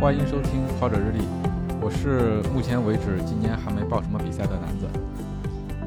[0.00, 1.18] 欢迎收听跑者日历，
[1.78, 4.88] 我是目前为止今年还没报什么比赛的男子。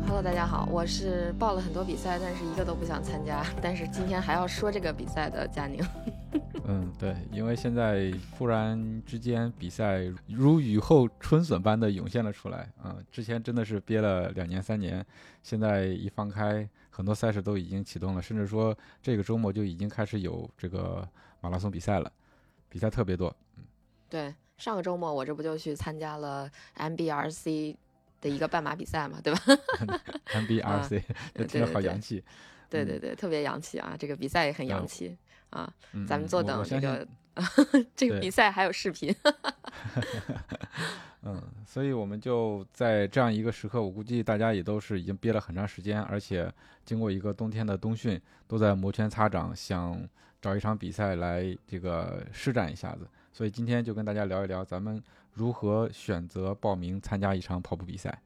[0.06, 5.84] Hello，大家好，我是报了很多比赛，但是一个都不想参加， 但是今天还要说这个比赛的佳宁。
[6.66, 13.06] 嗯，对，因为现在突然之间比赛如雨后春笋般的涌现了出来啊、嗯！
[13.12, 15.04] 之前真的是憋了两年三年，
[15.42, 21.06] 现在一放开，很多赛事都已经启动了，甚至说这个周末就已经开始有这个
[21.42, 22.12] 马拉松比赛了，
[22.70, 23.36] 比赛特别多。
[24.14, 27.76] 嗯，对，上个周末我这不就去参加了 MBRC
[28.22, 29.42] 的一个半马比赛嘛，对吧？
[30.34, 32.24] MBRC，这 听着好洋气。
[32.70, 33.96] 对对对，特别洋气啊！
[34.00, 35.16] 这个比赛也很洋气。
[35.52, 37.08] 啊，嗯、咱们坐等这个
[37.96, 39.16] 这个比赛还有视频。
[41.22, 46.52] 嗯，所以我们就在这样一个时刻，我估计大家也都是已经憋了很长时间，而且
[46.84, 50.02] 经过一个冬天的冬训，都在摩拳擦掌，想
[50.42, 53.08] 找一场比赛来这个施展一下子。
[53.34, 55.04] 所以今天就跟大家聊一聊，咱们
[55.34, 58.22] 如何选择报名参加一场跑步比赛。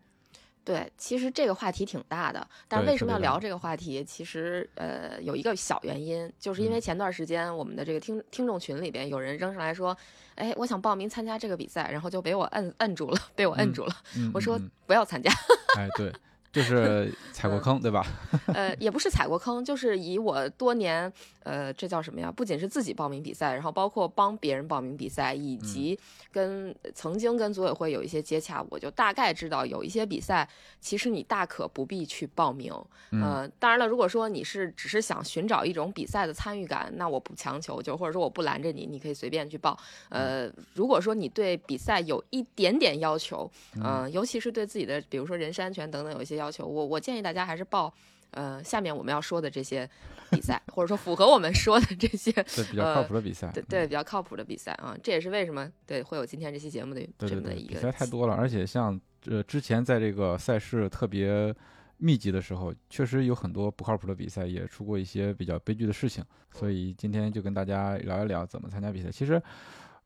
[0.65, 4.03] 对，其实这个话题挺大的，但是为什么要聊这个话题？
[4.03, 9.97] 其实呃有一个小原因，就是因为前段时间我们的这个听听众群里边有人扔上来说，
[10.35, 13.95] 哎，我想报名参加这个比赛，然后就被我摁摁住了，被我摁住了。
[14.17, 15.31] 嗯、我说不要参加。
[15.77, 16.11] 哎，对。
[16.57, 18.03] 就是踩过坑，对吧？
[18.51, 21.11] 呃，也不是踩过坑，就是以我多年，
[21.43, 22.31] 呃，这叫什么呀？
[22.31, 25.97] 不仅是自己报名比赛，然后包括帮别人报名比赛，以及
[26.31, 30.49] 跟、嗯、曾经跟组委会有一些接洽，我就大概知道有一些比赛，
[30.81, 32.73] 其实你大可不必去报名。
[33.11, 39.77] 嗯、呃，当然了，如果说你是只是想寻找一种比赛的参与感，那我不强求，就或者说我不拦着你，你可以随便去报。
[40.09, 47.93] 呃，如果说你对比赛有一点点要求，嗯、呃，尤其是对自己的，比如说人身安全等等有一些要求，我我建议大家还是报，
[48.31, 49.89] 呃，下面我们要说的这些
[50.29, 61.53] 比赛，或者说符合我们说的这些，对比较靠谱的比赛，呃、对对比较靠谱的比赛啊，这也是为什么对会有今天这期节目的这么的一个比赛太多了，而且像呃之前在这个赛事特别
[61.97, 69.09] 密集的时候，确实有很多不靠谱的比赛，也出过一些比较悲剧的事情，所以今天就跟大家聊一聊怎么参加比赛。
[69.11, 69.41] 其实。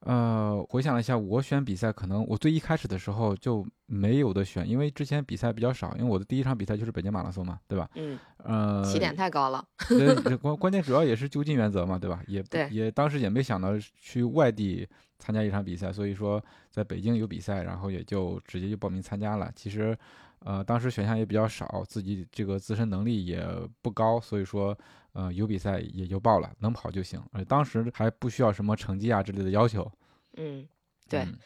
[0.01, 7.87] 呃，回想了一下，我选比赛可能我最一开始的时候就没有的选，因为之前比赛比较少，因为我的第一场比赛就是北京马拉松嘛，对吧？
[7.95, 8.17] 嗯。
[8.43, 9.63] 呃，起点太高了。
[9.87, 12.19] 对，关关键主要也是就近原则嘛，对吧？
[12.25, 14.87] 也对也当时也没想到去外地
[15.19, 19.51] 参加一场比赛，所以说在北京有比赛，然后也就直接就报名参加了。
[19.55, 19.95] 其实，
[20.39, 23.45] 呃，当时选项也比较少，自己这个自身能力也
[23.83, 24.75] 不高，所以说。
[25.13, 27.21] 呃，有比赛也就报了，能跑就行。
[27.31, 29.91] 而当时还不需要什么成绩啊之类的要求。
[30.37, 30.67] 嗯，
[31.09, 31.21] 对。
[31.21, 31.37] 嗯，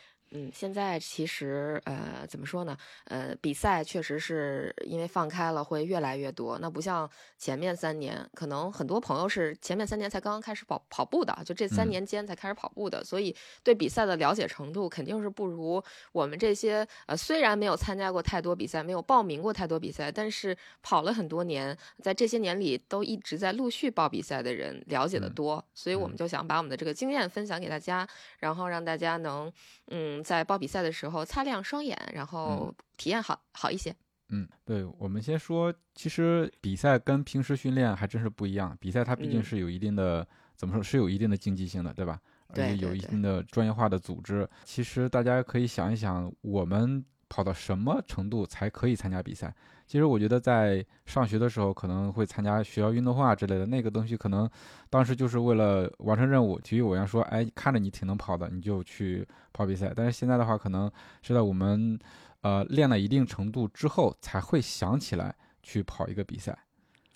[0.53, 2.78] 现在其实呃，怎么说呢？
[3.06, 6.59] 呃，比赛确实是因为放开了，会越来越多。
[6.59, 15.81] 那不像前面三年，可能很多朋友是前面三年才刚刚开始跑跑步的，就这三年间才开始跑步的，嗯、所以对比赛的了解程度肯定是不如
[16.12, 25.56] 我们这些呃，虽然没有参加过太多比赛，没有报名过太多比赛，但是跑了很多年，在这些年里都一直在陆续报比赛的人了解的多。
[25.56, 28.06] 嗯、所以我们就想把我们的这个经验分享给大家，
[28.40, 29.50] 然后让大家能
[29.88, 30.25] 嗯。
[30.25, 33.96] 在报比赛的时候擦亮双眼，然后体验好、嗯、好一些。
[34.30, 38.75] 嗯，对，我们先说，其实比赛跟平时训练还真是不一样。
[38.81, 42.19] 比赛它毕竟是有一定的，嗯、怎么说，是有一定的竞技性的，对吧？
[42.52, 44.50] 对，而且有一定的专业化的组织。
[44.64, 49.53] 其实大家可以想一想，我们跑到什么程度才可以参加比赛？
[49.88, 54.49] 其实我觉得在上学的时候可能会参加学校运动会啊之类的，那个东西可能
[54.90, 56.59] 当时就是为了完成任务。
[56.59, 60.91] 体育委员说：“哎，看着你挺能跑的，你就去跑比赛。”但是现在的话，可能
[61.22, 61.99] 是在我们
[62.41, 66.58] 呃练了一定程度之后，才会想起来去跑一个比赛。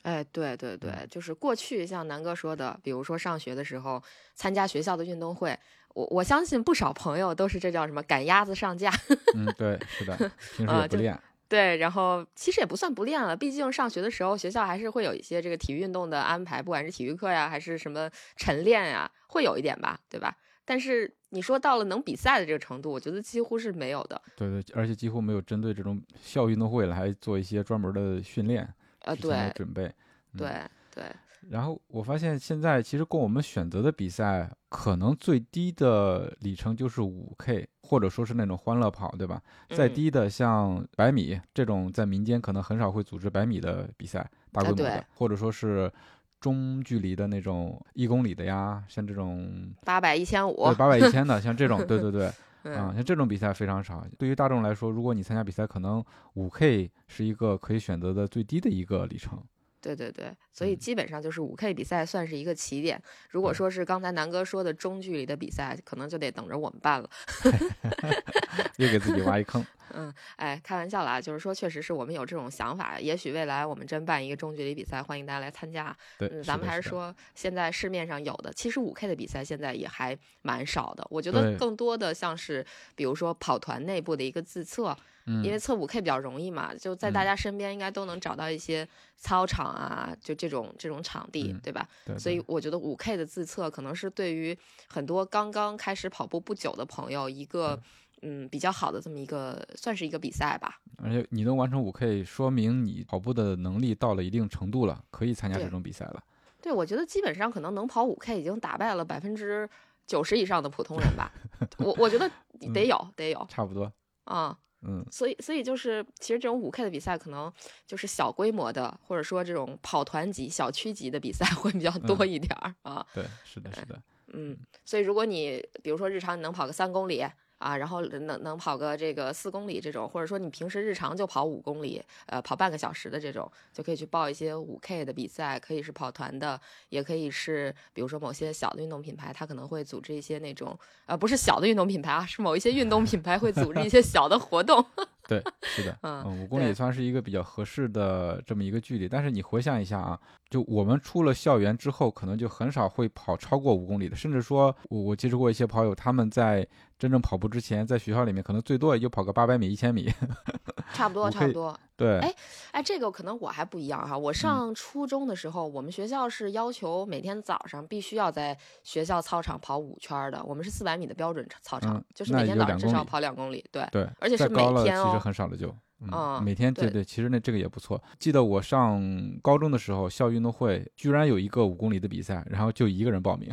[0.04, 4.02] 哎，对对对，就是过去像南哥说的，比如说上学的时候
[4.36, 5.58] 参加学校的运动会，
[5.96, 8.92] 我我相信不少朋友都是这叫什么赶鸭子上架。
[9.36, 10.16] 嗯，对，是的，
[10.56, 11.20] 平时也不练。
[11.50, 18.08] 对，然后其实也不算不练了，毕竟上学的时候学校还是会有一些这个体育运动的安排，不管是体育课呀，还是什么
[18.38, 20.38] 晨练呀，会有一点吧，对吧？
[20.64, 24.22] 但是你说到了能比赛的这个程度，我觉得几乎是没有的。
[24.36, 29.92] 对对，而且几乎没有针对这种校运动会来做一些专门的训练，呃，对，准备。
[30.38, 30.48] 对
[30.94, 31.04] 对，
[31.48, 39.42] 然后我发现现在其实供我们选择的比赛，可能最低的里程就是五 K，或者说是那种欢乐跑，对吧？
[39.70, 45.92] 再嗯低的像百米这种，在民间可能很少会组织百米的比赛，大规模的，或者说是
[46.40, 52.34] 中距离的那种一公里的呀，像这种八百、一千五对，八百、一千的， 像这种，对对对，啊，
[52.92, 54.06] 嗯，像这种比赛非常少。
[54.18, 56.04] 对于大众来说，如果你参加比赛，可能
[56.34, 59.42] 五 K 是一个可以选择的最低的一个里程。
[59.82, 63.02] 对对对，所以嗯基本上就是五 K 比赛算是一个起点。
[63.30, 67.10] 如果说是刚才南哥说的中距离的比赛，可能就得等着我们办了。
[68.78, 69.66] 又给自己挖一坑。
[69.94, 73.00] 嗯，哎，开玩笑啦，就是说，确实是我们有这种想法。
[73.00, 75.96] 也许未来我们真办一个中距离比赛，欢迎大家来参加。
[76.18, 81.06] 对，嗯，咱们还是说，现在市面上有的，其实五 K 的比赛现在也还蛮少的。
[81.10, 82.66] 我觉得更多的像是，
[82.96, 84.96] 比如说跑团内部的一个自测，
[85.26, 88.88] 嗯，因为测五 K 比较容易嘛，就在大嗯家身边应该都能找到一些
[89.18, 91.88] 操场啊，就这种这种场地，嗯对吧？
[92.06, 94.58] 对所以我觉得五 K 的自测可能是对于
[94.88, 97.80] 很多刚刚开始跑步不久的朋友一个
[98.22, 100.80] 嗯比较好的这么一个算是一个比赛吧。
[100.98, 106.24] 而且你能完成五 K，说明你跑步的能力到了一定程度了，可以参加这种比赛了。
[106.62, 109.70] 对，我觉得基本上可能能跑五 K 已经打败了百分之
[110.06, 111.32] 九十以上的普通人吧。
[111.80, 112.30] 我我觉得
[112.74, 113.92] 得有得有差不多，
[114.26, 114.58] 啊。
[114.82, 117.52] 嗯，所以，所以就是，其实这种五 K 的比赛，可能
[117.86, 123.06] 就是小规模的，或者说这种跑团级、小区级的比赛 会比较多嗯一点儿、啊。
[123.14, 127.22] 对，是的，是的，嗯，所以如果你比如说日常你能跑个三公里
[127.60, 136.60] 啊，然后能能跑个这个四公里这种，或者说你平时日常就跑五公里，呃，跑半个小时的这种，就可以去报一些五 K 的比赛，可以是跑团的，
[136.90, 144.84] 也可以是比如说某些小的运动品牌，它可能会组织一些那种呃不是小的运动品牌啊，是某一些运动品牌会组织一些小的活动。
[145.30, 149.08] 对，是的，嗯嗯，五公里对算是一个比较合适的这么一个距离。
[149.08, 150.20] 但是你回想一下啊，
[150.50, 156.68] 就我们出了校园之后，可能就很少会跑超过五公里的，甚至说，我我接触过一些跑友，他们在
[157.00, 160.14] 真正跑步之前，在学校里面可能最多也就跑个八百米、一千米。
[160.94, 161.80] 差不多，差不多。
[161.96, 162.36] 对，哎
[162.72, 164.16] 哎，这个可能我还不一样哈。
[164.16, 170.44] 嗯我上初中的时候，我们学校是要求每天早上必须要在学校操场跑五圈儿的。
[170.44, 173.64] 我们是四百米的标准操场，嗯就是每天早上至少跑两公里。
[173.72, 175.74] 对，对，而且是每天哦其实很少了就。
[176.02, 178.02] 嗯，嗯每天对对对，其实那这个也不错。
[178.18, 179.02] 记得我上
[179.42, 183.50] 高中的时候，校运动会居然有一个五公里的比赛，然后就一个人报名，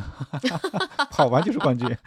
[1.11, 1.87] 跑完就是冠军。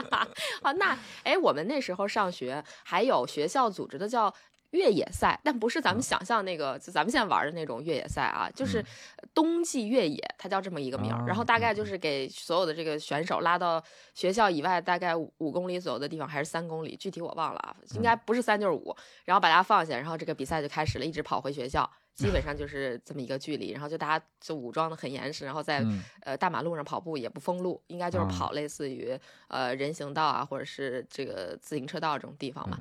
[0.62, 4.32] 啊，那哎，我们那时候上学还有学校组织的叫。
[4.70, 11.24] 越野赛，但不是咱们嗯想象那个，就咱们现在玩的那种越野赛啊，就是嗯冬季越野，它叫这么一个名儿。
[11.26, 13.82] 然后大概啊就是给所有的这个选手拉到
[14.14, 18.94] 学校以外，大概五五公里左右的地方，还是三公里，具体我忘了啊，应嗯该不是三就是五。
[19.24, 23.72] 然后把大家放下，然后这个比赛就开始了，一直跑回学校，基本上就是这么一个距离。
[23.72, 29.18] 然后就大家就武装的很严实，然后在嗯呃大马路上跑步也不封路，应该就是啊跑类似于
[29.48, 32.78] 呃人行道啊，或者是这个自行车道这种地方嘛。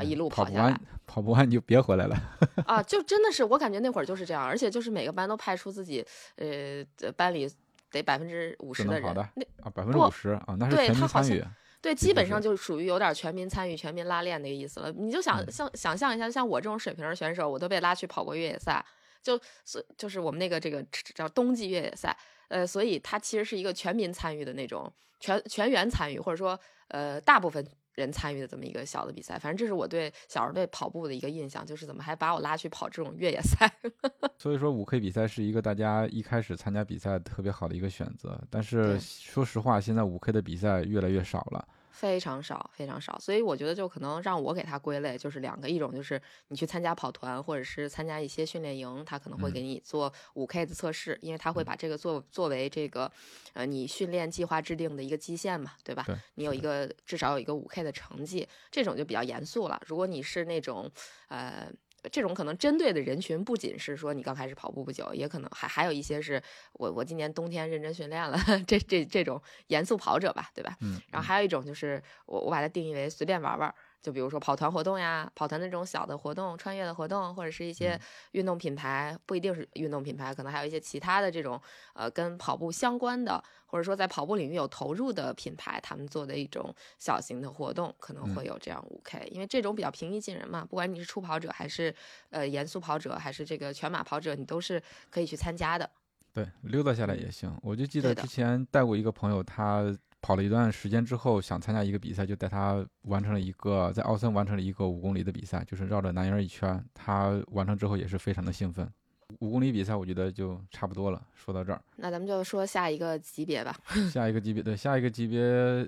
[0.00, 2.16] 啊，一路跑下来，跑不完你就别回来了。
[2.66, 6.04] 啊，就真的是我感觉那会儿就是这样，而且就是每个班都派出自己，
[6.36, 7.48] 呃，呃班里
[7.90, 11.44] 得百分之五十的人，的那啊，百分之五十啊，那是对全民参与。
[11.82, 14.92] 对，的确是基本上就属于有点全民参与、全民拉练那个意思了。
[14.92, 18.84] 你就想嗯像想象一下，像我这种水平的选手，我都被拉去跑过越野赛，
[19.22, 22.16] 就是就是我们那个这个叫冬季越野赛，
[22.48, 26.58] 呃，所以它其实是一个全民参与的那种全全员参与，或者说
[26.88, 27.66] 呃大部分
[28.00, 29.38] 人参与的这么一个小的比赛。
[29.38, 33.70] 反正这是我对小时候对跑步的一个印象，就是怎么还把我拉去跑这种越野赛？
[34.38, 41.68] 所以说五 K 比赛是一个大家一开始参加比赛特别好的一个选择，但是说实话，现在五 K 的比赛越来越少了。
[41.90, 53.10] 非常少，非常少，所以我觉得就可能让我给他归类，就是两个，一种就是你去参加跑团，或者是参加一些训练营，他可能会嗯给你做五 K 的测试，因为他会把这个作作为这个，
[53.52, 56.04] 呃，你训练计划制定的一个基线嘛，对吧？
[56.06, 59.80] 对，你有一个至少有一个五 K 的成绩，这种就比较严肃了。
[59.86, 60.90] 如果你是那种，
[61.28, 61.70] 呃。
[62.10, 66.42] 这种可能针对的人群不仅是说你刚开始跑步不久，也可能还还有一些是
[66.72, 70.76] 我我今年冬天认真训练了， 这这这种严肃跑者吧，对吧？
[70.80, 78.00] 嗯，然后还有一种就是我我把它定义为随便玩玩，就比如说跑团活动呀，跑团那种小的活动、穿越的活动，或者是一些嗯
[78.32, 81.60] 运动品牌，不一定是运动品牌，可能还有一些其他的这种
[81.94, 91.94] 呃跟跑步相关的，或者说在跑步领域有投入的品牌，他们做的一种小型的活动，可能嗯会有这样五 K，、因为这种比较平易近人嘛，不管你是初跑者还是
[92.30, 95.88] 呃严肃跑者，还是这个全马跑者，你都是可以去参加的。
[96.32, 97.54] 对，溜达下来嗯也行。
[97.60, 99.84] 我就记得之前带过一个朋友，他
[100.22, 106.82] 跑了一段时间之后，想参加一个比赛，就带他完成了一个在奥森完成了一个五公里的比赛，就是绕着南园一圈。
[106.92, 108.90] 他完成之后也是非常的兴奋。
[109.38, 111.22] 五公里比赛，我觉得就差不多了。
[111.34, 113.74] 说到这儿，那咱们就说下一个级别吧。
[114.10, 115.40] 下一个级别对，下一个级别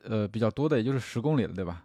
[0.05, 1.85] 呃比较多的也就是十公里了，对吧？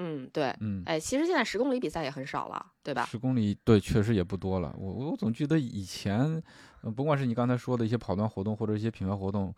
[0.00, 3.04] 嗯，对，嗯，哎，其实现在十公里比赛也很少了，对吧？
[3.06, 4.72] 十公里对，确实也不多了。
[4.78, 6.40] 我我总觉得以前，
[6.82, 9.52] 呃，不管是你刚才说的一些跑团活动或者一些品牌活动，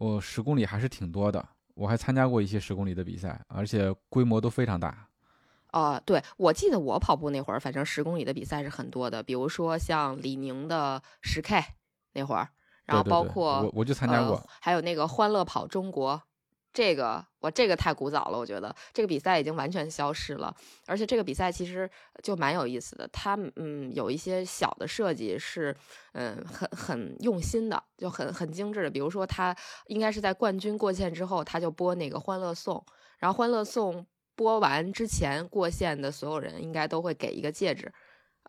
[0.00, 1.46] 我十公里还是挺多的。
[1.74, 5.06] 我还参加过一些十公里的比赛，而且规模都非常大。
[5.68, 11.62] 啊，对，我记得我跑步那会儿，反正十公里的比赛是很多的，比如说像李宁的十 K
[12.14, 12.48] 那会儿，
[12.86, 16.22] 然后包括我我就参加过，还有那个欢乐跑中国。
[16.72, 20.54] 这个我这个太古早了，我觉得这个比赛已经完全消失了。
[20.86, 21.90] 而且这个比赛其实
[22.22, 25.74] 就蛮有意思的，它嗯有一些小的设计是
[26.12, 28.90] 嗯很很用心的，就很很精致的。
[28.90, 29.54] 比如说，它
[29.86, 32.84] 应该是在冠军过线之后，他就播那个欢乐颂，
[33.18, 37.92] 然后欢乐颂播完之前过线的所有人应该都会给一个戒指。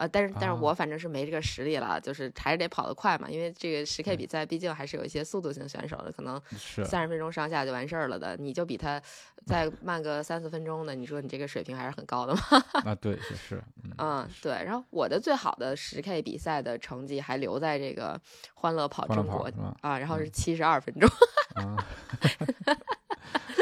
[0.01, 6.41] 呃，但是但是我反正是没这个实力了，就是还是得跑得快嘛，因为这个十 K 比赛毕竟还是有一些速度型选手的，可能
[6.83, 8.99] 三十分钟上下就完事儿了的，你就比他
[9.45, 12.41] 再慢个三四分钟的，你说你这个水平还是很高的嘛？
[12.83, 13.63] 啊，对，也是，
[13.99, 14.53] 嗯，对。
[14.53, 18.19] 然后我的最好的十 K 比赛的成绩还留在这个
[18.55, 19.47] 欢乐跑中国
[19.81, 21.07] 啊，然后是七十二分钟。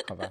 [0.08, 0.25] 好吧，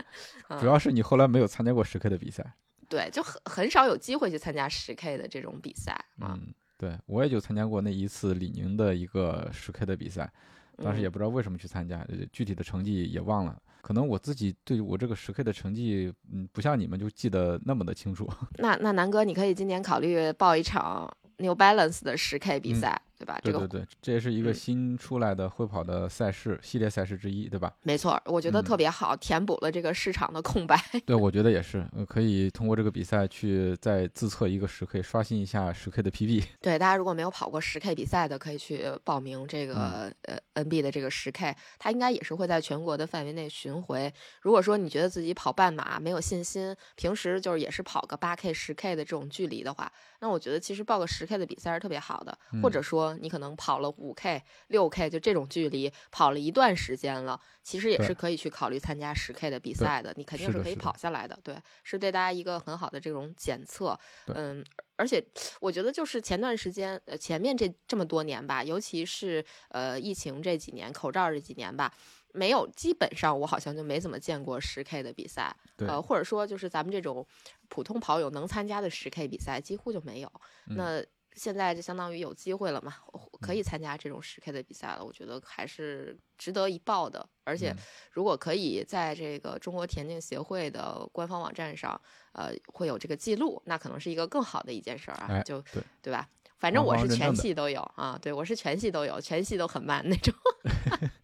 [0.59, 2.55] 主要是你后来没有参加过十 K 的比赛。
[2.89, 6.53] 对，就很很少有机会去参加十 K 的这种比赛嗯。
[6.81, 10.33] 对，我也就参加过那一次李宁的一个十 K 的比赛，
[10.77, 13.61] 当时也不知道为什么去参加，具体的成绩也忘了。
[13.81, 18.31] 可能我自己对我这个十 K 的成绩，嗯，不像你们就记得那么的清楚。
[18.59, 23.03] 那那南哥，你可以今年考虑报一场 New Balance 的十 K 比赛。
[23.19, 23.39] 对吧？
[23.43, 27.75] 对对对，这也是一个新出来的会跑的赛事系列赛事之一，对吧？
[27.83, 30.81] 没错，我觉得特别好，填补了这个市场的空白。
[31.05, 36.45] 对，我觉得也是，可以通过这个比赛去再自测一个十 K，刷新一下十 K 的 PB。
[36.61, 44.13] 对，大家如果没有跑过十 K 比赛的，可以去报名这个呃 NB 的这个十 K，它应该也是会在全国的范围内巡回。
[44.43, 53.89] 如果说你觉得自己跑半马没有信心，平时就是也是跑个八 K、十 K 的这种距离的话，那我觉得其实报个十 K 的比赛是特别好的，或者说你可能跑了。
[53.99, 60.13] 五 K、六 K 就这种距离跑了一段时间了，其实也是可以去考虑参加十 K 的比赛的。
[60.17, 63.99] 你肯定是可以跑下来的，对，是对大家一个很好的这种检测。
[64.27, 64.65] 嗯，
[64.97, 65.25] 而且
[65.61, 71.93] 我觉得就是前段时间，呃，前面这这么多年吧，尤其是呃疫情这几年、口罩这几年吧，
[72.33, 75.55] 没有，基本上我好像就没怎么见过十 K 的比赛。
[75.79, 77.27] 呃，或者说就是咱们这种
[77.69, 80.33] 普通跑友能参加的十 K 比赛几乎就没有。
[80.67, 81.03] 那
[81.35, 82.97] 现在就相当于有机会了嘛，
[83.41, 85.05] 可以参加这种十 K 的比赛了。
[85.05, 87.27] 我觉得还是值得一报的。
[87.45, 87.73] 而且，
[88.11, 92.01] 如果可以在这个中国田径协会的官方网站上，
[92.33, 95.41] 呃，会有这个记录，那可能是一个更好的一件事儿啊。
[95.43, 96.29] 就对对吧？
[96.59, 98.19] 反正我是全系都有啊。
[98.21, 100.35] 对我是全系都有，全系都很慢那种。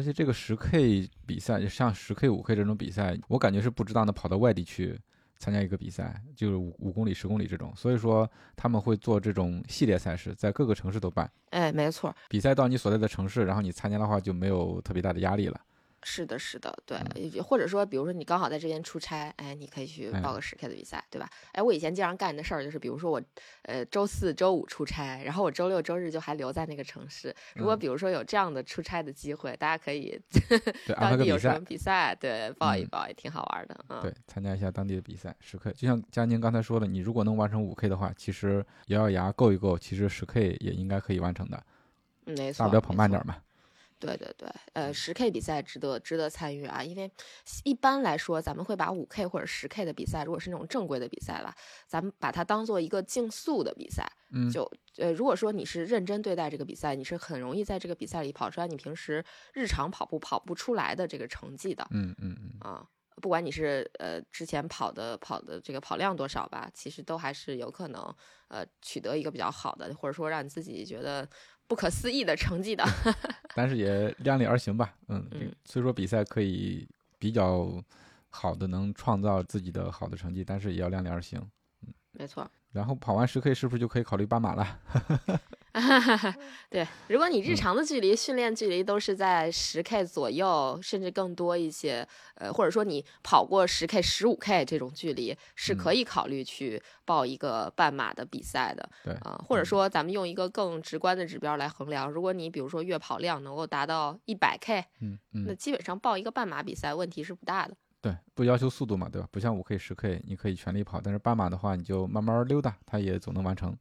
[0.00, 4.98] 而且这个十 K 比赛，就像十 K、五 K 这种比赛，我感觉是不值当的跑到外地去。
[5.38, 11.30] 参加一个比赛，就是五五公里、十公里这种，所以说他们会做这种系列赛事，在各个城市都办。
[11.48, 15.58] 哎，没错，比赛到你所在的城市，然后你参加的话就没有特别大的压力了。
[16.02, 16.98] 是的，是的，对，
[17.42, 21.28] 或者说，比如说你刚好在这边出差，哎，你可以去报个十 K 的比赛，对吧？
[21.52, 23.22] 哎，我以前经常干的事儿就是，比如说我，
[23.62, 27.34] 呃，周四周五出差，然后我周六周日就还留在那个城市。
[27.54, 30.18] 如果比如说有这样的出差的机会，大家可以
[30.98, 33.84] 当地有什么比赛，对，报一报也挺好玩的。
[33.88, 41.62] 嗯，对，参加一下当地的比赛，十 K，就像佳宁刚才说的，你如果能完成五 K 的话，其实咬咬牙够一够，其实十 K 也应该可以完成的。
[42.24, 43.36] 没错，大不了跑慢点嘛。
[44.00, 47.08] 对对对，呃，十 K 比赛值得值得参与啊，因为
[47.64, 51.54] 一般来说，咱们会把五 K 或者十 K 的比赛，如果是那种正规的比赛吧，
[51.86, 54.10] 咱们把它当做一个竞速的比赛。
[54.32, 61.86] 嗯，就呃，如果说你是认真对待这个比赛，你是很容易在这个比赛里跑出来你平时日常跑步跑不出来的这个成绩的。
[61.90, 62.58] 嗯嗯嗯。
[62.60, 62.86] 啊，
[63.20, 68.02] 不管你是呃之前跑的跑的这个跑量多少吧，其实都还是有可能
[68.48, 71.28] 呃取得一个比较好的，或者说让你自己觉得。
[71.70, 72.84] 不可思议的成绩的，
[73.54, 74.92] 但是也量力而行吧。
[75.06, 75.24] 嗯，
[75.64, 76.84] 虽说比赛可以
[77.16, 77.80] 比较
[78.28, 81.40] 好的能创造自己的好的成绩，但是也要量力而行。
[81.86, 82.50] 嗯，没错。
[82.72, 84.78] 然后跑完十 K 是不是就可以考虑半马了？
[86.68, 98.88] 对，如果你日常的距离训练距离都是在十 K 左右，甚至更多一些，呃，或者说你跑过十 K、十五 K 这种距离，是可以考虑去报一个半马的比赛的。
[99.04, 107.74] 对啊，或者说咱们用一个更直观的指标来衡量，如果你比如说月跑量能够达到一百 K，嗯嗯，那基本上报一个半马比赛问题是不大的。
[108.00, 109.28] 对，不要求速度嘛，对吧？
[109.30, 113.76] 不像五 K、十 K，你可以全力跑，但是半马的话，你就慢慢溜达，它也总能完成。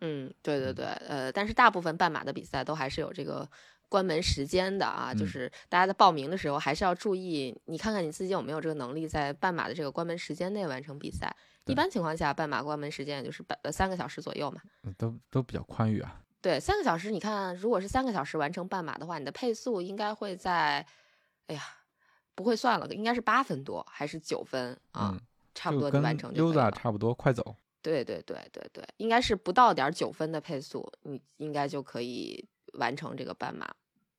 [0.00, 3.48] 嗯，对对对，呃，但是大部分半马的比赛都还是有这个
[3.88, 11.34] 关门时间的啊，就嗯是大家在报名的时候还是要注意，你看看你自己有没有这个能力在半马的这个关门时间内完成比赛。
[11.64, 14.60] 一般情况下，半马关门时间也就是半呃三个小时左右嘛。
[14.82, 16.20] 嗯都都比较宽裕啊。
[16.42, 20.84] 对，三个小时，你看，如果是三个小时完成半马的话，你的配速应该会在，
[21.46, 21.62] 哎呀，
[22.34, 25.10] 不会算了，应该是八分多还是九分啊？
[25.12, 25.20] 嗯，
[25.54, 26.70] 差不多就完成就可以 Uza 了。
[26.72, 27.56] 差不多，快走。
[27.82, 33.66] 对对对对对，应该是不到点儿九分的配速，你应该就可以完成这个半马。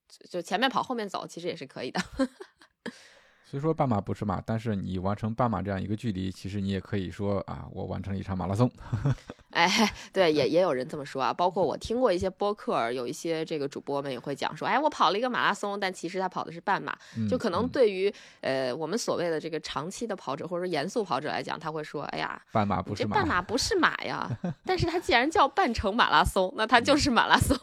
[0.08, 2.00] 就就前面跑后面走，其实也是可以的。
[3.56, 8.70] 虽说半马不是马，但是你完成半马这样一个距离，其实你也可以说啊，我完成了一场马拉松。
[9.52, 16.92] 哎，对，也也有人这么说啊，包括我听过一些播客，有一些这个主播们也会讲说，哎，我跑了一个马拉松，但其实他跑的是半马。
[17.30, 24.30] 就嗯可能嗯对于呃我们所谓的这个长期的跑者或者说严肃跑者来讲，他会说，哎呀，半马不是马，半马不是马呀，
[24.68, 27.58] 但是它既然叫半程马拉松，那它就是马拉松。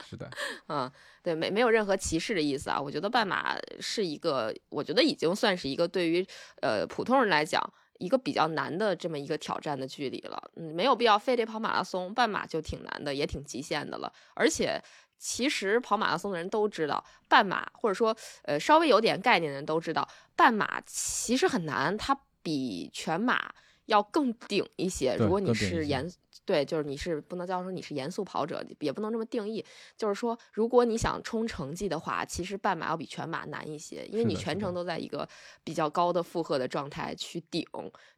[0.00, 0.30] 对，是的，
[0.68, 0.90] 嗯，
[1.22, 2.80] 对，没没有任何歧视的意思啊。
[2.80, 6.26] 我觉得半马是一个，我觉得已经算是一个对于
[6.62, 7.62] 呃普通人来讲
[7.98, 10.50] 一个比较难的这么一个挑战的距离了。
[10.56, 14.12] 嗯，没有必要非得跑马拉松，半马就挺难的，也挺极限的了。
[14.34, 14.82] 而且
[15.18, 23.52] 其实跑马拉松的人都知道，半马或者说呃稍微有点概念的人都知道，半马其实很难，它比全马
[23.84, 25.14] 要更顶一些。
[25.16, 26.10] 如果你是严
[26.50, 29.64] 对，就是你是不能叫说你是严肃跑者，也不能这么定义。
[29.96, 35.28] 就是说，如果你想冲成绩的话，其实半马要比全马难一些，因为你全程都在一个
[35.62, 37.64] 比较高的负荷的状态去顶。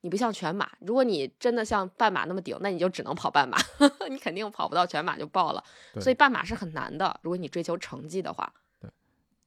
[0.00, 3.58] 你不像全马，如果你真的像半马那么顶，那你就只能跑半马，
[4.08, 5.62] 你肯定跑不到全马就爆了。
[6.00, 8.50] 所以半马是很难的，如果你追求成绩的话。
[8.80, 8.90] 对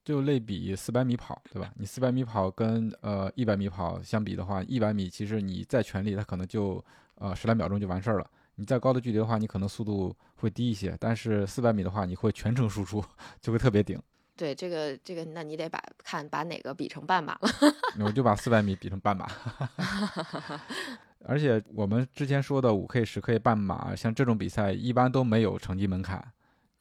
[0.03, 1.73] 就类比四百米跑，对吧？
[1.79, 6.83] 你四百米跑跟呃一百米跑相比的话，一百米其实你再全力，它可能就
[7.15, 8.29] 呃十来秒钟就完事儿了。
[8.55, 13.03] 你再高的距离的话，你可能速度会低一些，但是四百米的话，你会全程输出，
[13.41, 14.01] 就会特别顶。
[14.37, 17.49] 对这个这个，那你得把看把哪个比成半马了。
[18.03, 19.25] 我就把四百米比成半马。
[21.27, 26.23] 而且我们之前说的五 K、十 K 半马，像这种比赛一般都没有成绩门槛，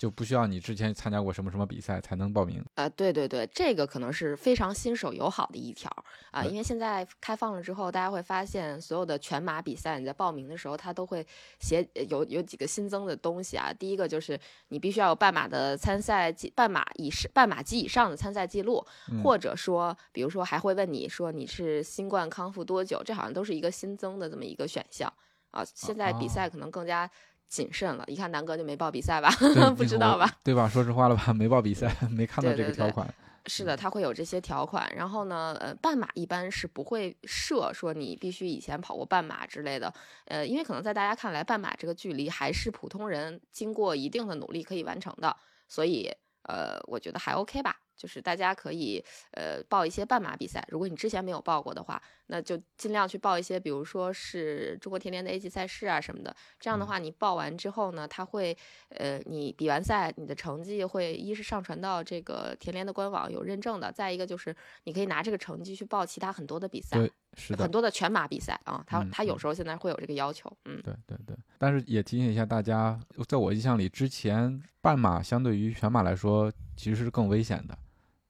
[0.04, 2.62] 就不需要你之前参加过什么什么比赛才能报名。
[2.74, 5.90] 啊，对对对，这个可能是非常新手友好的一条
[6.30, 11.26] 啊，对因为现在开放了之后，大家会发现所有的全马比赛，你在报名的时候，它都会
[11.58, 13.72] 写呃有有几个新增的东西啊。
[13.72, 14.38] 第一个就是
[14.68, 25.10] 你必须要有半马的参赛记，半马以上半马及以上的参赛记录，嗯或者说，比如说还会问你说你是新冠康复多久，这好像都是一个新增的这么一个选项
[25.50, 25.64] 啊。
[25.64, 27.10] 现在比赛可能更加
[27.48, 30.30] 谨慎了，一看南哥就没报比赛吧， 对不知道吧？？
[30.42, 30.68] 对吧？
[30.68, 33.12] 说实话了吧，没报比赛， 没看到这个条款。
[33.46, 34.90] 是的，它会有这些条款。
[34.96, 39.92] 然后呢，呃，半马一般是不会设说你必须以前跑过半马之类的，
[40.24, 45.36] 呃，因为可能在大家看来，半马这个距离还是普通人经过一定的努力可以完成的，
[45.68, 46.10] 所以
[46.44, 47.76] 呃，我觉得还 OK 吧。
[47.96, 56.34] 就是大家可以呃报一些半马比赛，如果你之前没有报过的话，那就尽量去报一些，比如说是中国田联的 A 级赛事啊什么的。
[56.58, 58.56] 这样的话，你报完之后呢，他会
[58.88, 70.80] 呃你比完赛，你的成绩会一是上传到这个田联的官网有认证的，再一个就是你可以拿这个成绩去报其他很多的比赛，对，是的很，多的全马比赛啊，它嗯它有嗯时候现在会有这个要求，嗯。
[70.82, 71.36] 对对对。
[71.58, 77.76] 但是也提醒一下大家，在我印象里，之前半马相对于全马来说，其实是更危险的。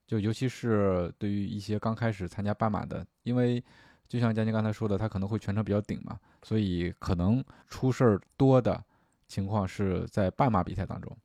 [0.07, 3.61] 就尤其是对于一些刚开始参加半马的，因为
[4.07, 8.83] 就像佳妮刚才说的，他可能会全程比较顶嘛，所以可能出事儿多的
[9.27, 11.15] 情况是在半马比赛当中。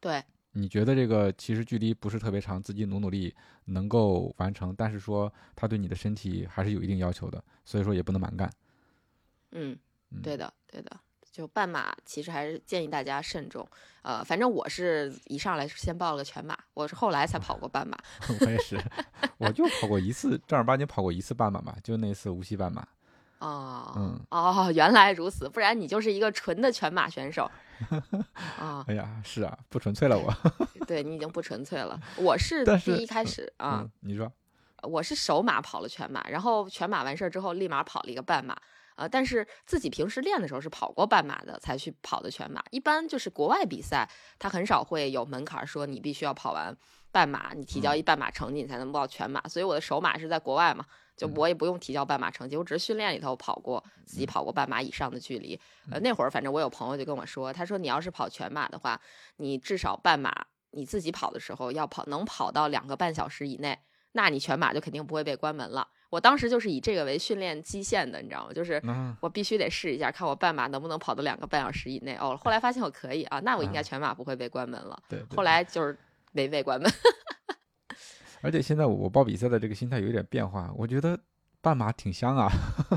[0.00, 3.34] 对，你觉得这个其实距离不是特别长，自己努努力
[3.64, 8.50] 能够完成，但是说他对你的身体还是有一定要求的，所以说也不能蛮干。
[9.52, 9.78] 嗯，
[10.10, 11.00] 嗯对的，对的。
[11.36, 13.68] 就半马，其实还是建议大家慎重。
[14.00, 17.94] 呃，反正我是一上来是先报了个全马，我是后来才跑过半马。
[18.40, 18.80] 我也是，
[19.36, 22.82] 我就跑过一次，正儿八经跑过一次半马嘛，就那次无锡半马。
[23.40, 27.50] 哦，嗯哦，原来如此，不然你就是一个纯的全马选手。
[28.58, 30.32] 啊，哎呀，是啊，不纯粹了我。
[30.86, 32.00] 对你已经不纯粹了。
[32.16, 34.32] 我是第一开始啊，嗯，你说，
[34.84, 38.56] 我是首马跑了全马，然后全马完事儿之后立马跑了一个半马。
[38.96, 42.62] 呃，但是自己平时练的时候是跑过半马的，才去跑的全马。
[42.70, 46.76] 一般就是国外比赛，它很少会有门槛儿，说你必须要跑完
[47.12, 49.40] 半马，你提交一半马成绩，你才能报全马。
[49.48, 50.84] 所以我的首马是在国外嘛，
[51.16, 55.58] 就嗯我也不用提交半马成绩，我只是训练里头跑过，自己跑过半马以上的距离。
[55.90, 59.00] 呃，那会儿反正我有朋友就跟我说，他说你要是跑全马的话，
[59.36, 63.78] 你至少半马你自己跑的时候要跑能跑到两个半小时以内。
[64.12, 68.52] 那你全马就肯定不会被关门了，我当时就是以这个为训练基线的，你知道吗？
[68.52, 72.14] 就是嗯我必须得试一下，看我半马能不能跑到两个半小时以内。
[72.20, 74.96] 哦，后来发现我可以啊，那我应该啊全马不会被关门了。
[75.08, 75.96] 对，对后来就是
[76.32, 76.90] 没被关门。
[78.42, 81.18] 而且现在我报比赛的这个心态有一点变化，我觉得
[81.60, 82.48] 半马挺香啊。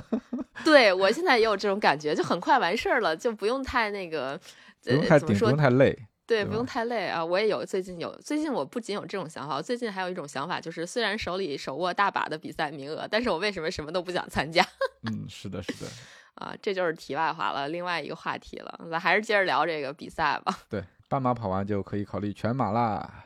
[0.63, 4.39] 对我现在也有这种感觉，就很快完事儿了，就不用太那个，
[4.83, 5.57] 不用太顶，不用？
[5.57, 5.97] 太累。
[6.29, 7.25] 对，不用太累啊！
[7.25, 14.63] 我也有，最近有，最近我不仅有这种想法，我最近还有一种想法，就是虽然手里手握大把的比赛名额，但是我为什么什么都不想参加
[15.09, 15.89] 嗯，是的，是的，
[16.35, 16.53] 啊？
[16.61, 18.79] 这就是题外话了，另外一个话题了。
[18.91, 20.55] 咱还是接着聊这个比赛吧。
[20.69, 23.25] 对，半马跑完就可以考虑全马啦。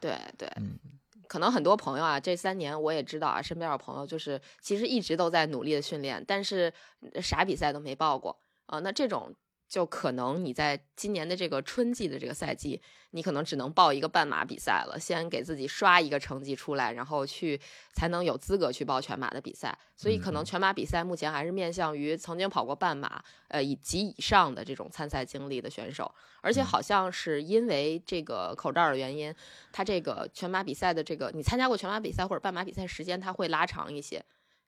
[0.00, 0.78] 对对，嗯
[1.26, 6.72] 可能很多朋友啊，这三年我也知道啊，身边有朋友就是其实一直都在努力的训练，但是
[7.12, 9.34] 呃啥比赛都没报过啊、那这种
[9.68, 17.60] 就可能你在今年的这个春季的这个赛季，你可能只能报一个半马比赛了，先给自己刷一个成绩出来，然后去
[17.92, 19.76] 才能有资格去报全马的比赛。
[19.96, 29.34] 所以可能嗯全马比赛目前还是面向于曾经跑过半马，呃以及以上的这种参赛经历的选手，而且嗯好像是因为这个口罩的原因，
[29.72, 34.24] 它这个全马比赛的这个你参加过全马比赛或者半马比赛时间，它会拉长一些。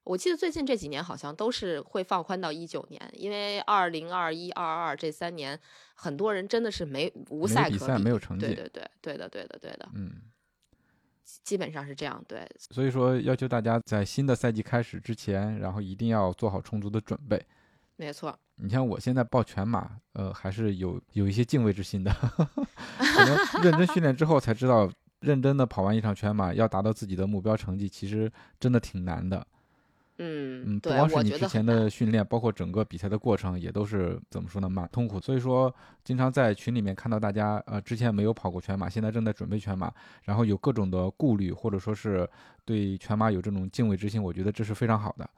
[0.09, 5.59] 我记得最近这几年好像都是会放宽到一九年，因为二零二一、二二这三年，
[5.95, 10.11] 很多人真的是没无赛可比赛赛没有成绩对对对对的对的对的，嗯，
[11.45, 12.25] 基本上是这样。
[12.27, 17.39] 对，所以说要求大家在新的赛季开始之前，然后一定要做好充足的准备。
[17.97, 18.35] 没错。
[18.57, 22.11] 你像我现在报全马，呃，还是有有一些敬畏之心的，
[22.97, 24.91] 可能认真训练之后才知道，
[25.21, 29.47] 认真的跑完一场全马，要达到自己的目标成绩，其实真的挺难的。
[30.19, 35.21] 嗯，嗯，不，光是你之前的训练，包括整个比赛的过程，也都是怎么说呢，蛮痛苦。
[35.21, 35.73] 所以说，
[36.05, 39.93] 经常在群里面看到大家，呃，之前没有跑过全马，现在正在准备全马，
[40.25, 42.29] 然后有各种的顾虑，或者说是
[42.65, 45.29] 对全马有这种敬畏之心，我觉得这是非常好的。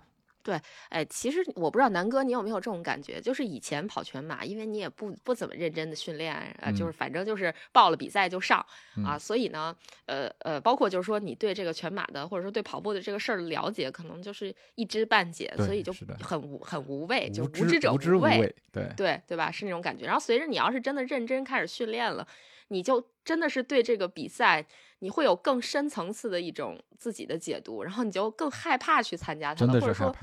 [0.88, 8.58] 哎，其实我不知道南哥你有没有这种感觉，就是以前跑全马，因为你也不不怎么认真的训练，啊，就是嗯反正就是报了比赛就上
[9.04, 9.74] 啊，嗯所以呢，
[10.06, 19.50] 呃呃，包括就是说你对这个全马的或者说对跑步的这个事儿的了解，可能就是一知半解，所以就很无很无畏，就无无知者无畏，对，对对吧？
[19.50, 20.06] 是那种感觉。
[20.06, 22.26] 然后随着你要是真的认真开始训练了，
[22.68, 24.66] 你就真的是对这个比赛，
[25.00, 30.14] 你会有更深层次的一种自己的解读，然后你就更害怕去参加它了，或者说。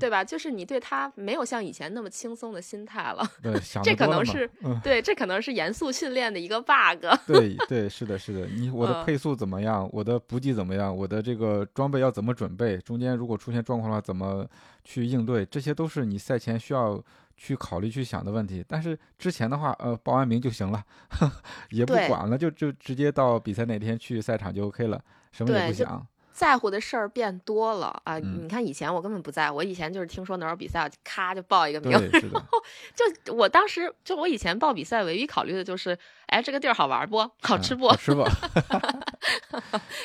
[0.00, 0.24] 对吧？
[0.24, 7.04] 就是你对他没有像以前那么轻松的心态了，对，想这可能是嗯，对，这可能是严肃训练的一个 bug。
[7.28, 8.46] 对对，是的，是的。
[8.46, 9.86] 你我的嗯配速怎么样？
[9.92, 10.96] 我的补给怎么样？
[10.96, 12.78] 我的这个装备要怎么准备？
[12.78, 14.48] 中间如果出现状况的话，怎么
[14.84, 15.44] 去应对？
[15.44, 16.98] 这些都是你赛前需要
[17.36, 18.64] 去考虑、去想的问题。
[18.68, 21.30] 但是之前的话，呃，报完名就行了，呵
[21.70, 26.06] 也不管了，就就直接到比赛那天去赛场就 OK 了，什么也不想。
[26.34, 28.18] 在乎的事儿变多了啊！
[28.18, 32.58] 嗯你看以前我根本不在乎，我以前就是听说哪有比赛，咔就报一个名，然后，
[33.24, 37.18] 就我当时就我以前报比赛，唯一考虑的就是，哎，这个地儿好玩不？
[37.40, 37.86] 好吃不？
[37.86, 38.24] 嗯好吃不？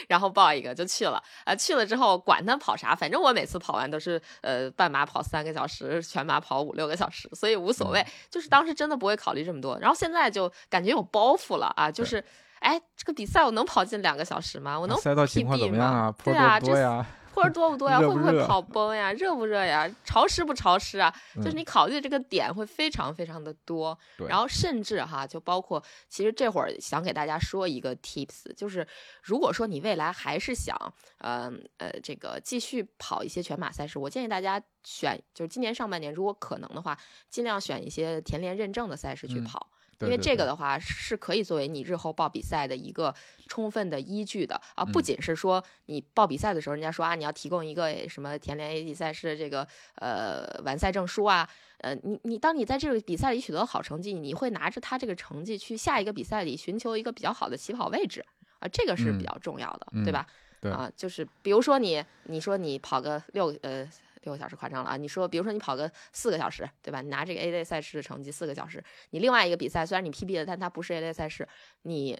[0.08, 1.22] 然后报一个就去了。
[1.46, 8.00] 啊，去了之后管他跑啥，反正我每次跑完都是呃半马跑三个小时，全马跑五六个小时，所以无所谓。
[8.02, 12.24] 嗯就是当时真的不会考虑这么多，然后现在就感觉有包袱了啊，就是。
[12.60, 14.80] 哎，这个比赛我能跑进两个小时吗？
[14.80, 16.12] 我能赛道情况怎么样吗啊？
[16.12, 17.06] 坡对啊，这 多不多呀？
[17.32, 18.00] 坡儿多不多呀？
[18.00, 19.13] 会不会跑崩呀？
[19.13, 19.89] 热不热呀？
[20.04, 21.13] 潮湿不潮湿啊？
[21.36, 28.86] 就是嗯你考虑的这个点会非常非常的多，对然后甚至哈，就包括其实这会儿想给大家说一个 tips，就是
[29.24, 30.76] 如果说你未来还是想，
[31.19, 36.98] 呃呃，这个继续跑一些全马赛事，我建议大家选，就是今年上半年如果可能的话，
[37.30, 39.69] 尽量选一些田联认证的赛事去嗯跑。
[40.01, 43.13] 因为这个的话是可以作为你日后报比赛的一个
[43.47, 58.23] 充分的依据的啊，不嗯仅是说你报比赛的时候，人家说啊你要提供一个什么田联 A 级赛事的这个呃完赛证书啊，呃你你当你在这个比赛里取得好成绩，你会拿着他这个成绩去下一个比赛里寻求一个比较好的起跑位置
[58.59, 60.25] 啊，这个是比嗯较重要的，嗯对吧？
[60.62, 63.88] 对啊，就是比如说你你说你跑个六呃。
[64.21, 64.97] 六个小时夸张了啊！
[64.97, 67.01] 你说，比如说你跑个四个小时，对吧？
[67.01, 71.47] 你拿这个 A 类赛事的成绩四个小时，你另外一个比赛虽然你 PB 了，但它不是 A 类赛事，
[71.84, 72.19] 你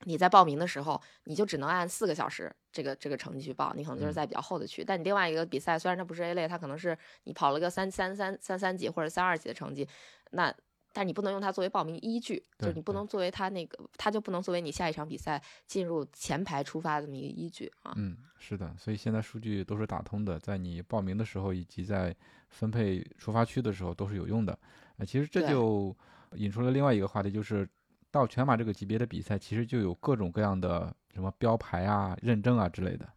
[0.00, 4.84] 你在报名的时候，你就只能按四个小时这个这个成绩去报，你可能就是嗯在比较后的区。
[4.84, 9.88] 但你另外一个比赛虽然它不是 A 类，它可能是你跑了个三三三三三级或者三二级的成绩，
[10.30, 10.54] 那
[10.94, 17.92] 但你不能用它作为报名依据，就你不能作为它那个，它就不能作为你下一场比赛进入前排出发的这么一个依据啊。
[17.96, 22.14] 嗯，是的，所以现在数据都是打通的，在你报名的时候以及在
[22.48, 24.56] 分配出发区的时候都是有用的。
[24.98, 25.94] 呃，其实这就
[26.36, 27.68] 引出了另外一个话题，就是
[28.12, 33.08] 到全马这个级别的比赛，其实就有各种各样的什么标牌啊、认证啊之类的。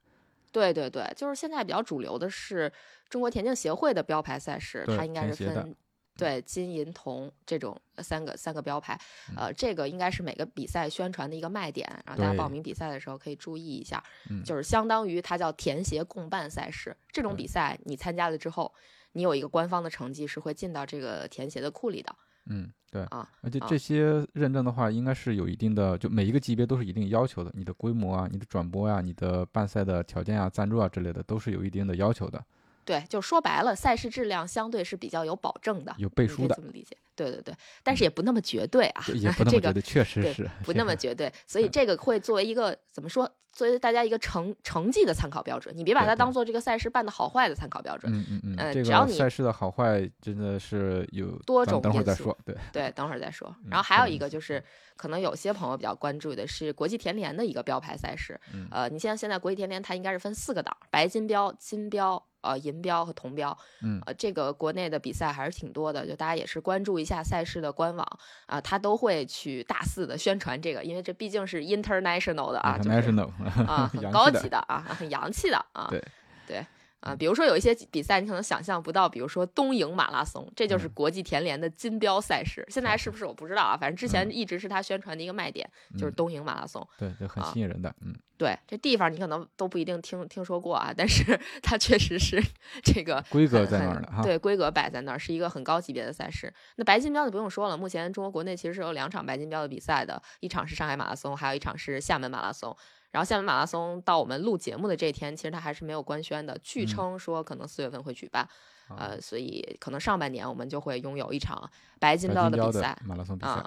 [0.52, 2.72] 对对对，就是现在比较主流的是
[3.08, 5.76] 中国田径协会的标牌赛事，它应该是分
[6.18, 9.00] 对金银铜这种三个三个标牌，
[9.36, 14.44] 呃，这个应该是每个比赛宣传的一个卖点，然后大家报名比赛的时候可以注意一下，嗯。
[14.44, 18.74] 就是相当于它叫田协共办赛事，这种比赛你参加了之后，
[19.14, 22.16] 你有一个官方的成绩是会进到这个田协的库里的
[22.50, 23.04] 嗯，对。
[23.04, 32.42] 啊，啊而且这些认证的话，应该是有一定的，就每一个级别都是一定要求的，你的规模啊、你的转播啊、你的办赛的条件啊、赞助啊之类的，都是有一定的要求的，
[32.88, 36.96] 对，就说白了，赛事质量相对是比较有保证的，有背书的这么理解。
[37.18, 48.14] 对对对，但是也不那么绝对啊，对也不 那这个么绝对，确实是不那么 绝对，所以这个会作为一个怎么说，作为大家一个成成绩的参考标准，你别把它当做这个赛事办的好坏的参考标准。
[48.14, 53.54] 嗯嗯嗯，只要你个赛事的好坏真的是有多种因素等会儿再说，对，对，等会儿再说。
[53.64, 54.64] 嗯然后还有一个就是，
[54.96, 58.40] 可能有些朋友比较关注的是国际田联的一个标牌赛事。
[58.54, 63.58] 嗯呃，你像现在国际田联它应该是分四个档：白金标、金标、呃银标和铜标。
[63.82, 73.30] 嗯呃，这个国内的比赛还是挺多的，就大家也是关注一下赛事的官网啊、他都会去大肆的宣传这个，因为这毕竟是 international 的啊，就是 international
[73.68, 75.88] 啊， 很高级的啊，很洋气的啊。
[75.90, 76.04] 对
[76.48, 76.66] 对
[77.08, 82.66] 啊，比如说有一些比赛你可能想象不到，比如说东营马拉松，这就是嗯国际田联的金标赛事。
[82.70, 83.78] 现在是不是我不知道啊？
[83.78, 86.86] 反正之前嗯一直是他宣传的一个卖点，就是嗯东营马拉松。
[86.98, 92.42] 对，就很啊吸引人的，嗯， 对，这地方你可能都不一定听听说过啊，但是 它确实是
[92.84, 96.54] 这个规格在那儿的哈，对，规格摆在那儿，是一个很高级别的赛事。
[96.76, 102.76] 那白金标就不用说了，目前中国国内其实是有两场白金标的比赛的，一场是上海马拉松，还有一场是厦门马拉松。
[103.12, 108.44] 然后厦门马拉松到我们录节目的这一天，其实它还是没有官宣的，据嗯称说可能四月份会举办，
[108.90, 113.02] 啊呃，所以可能上半年我们就会拥有一场白金标白金标的比赛。
[113.06, 113.64] 马拉松比赛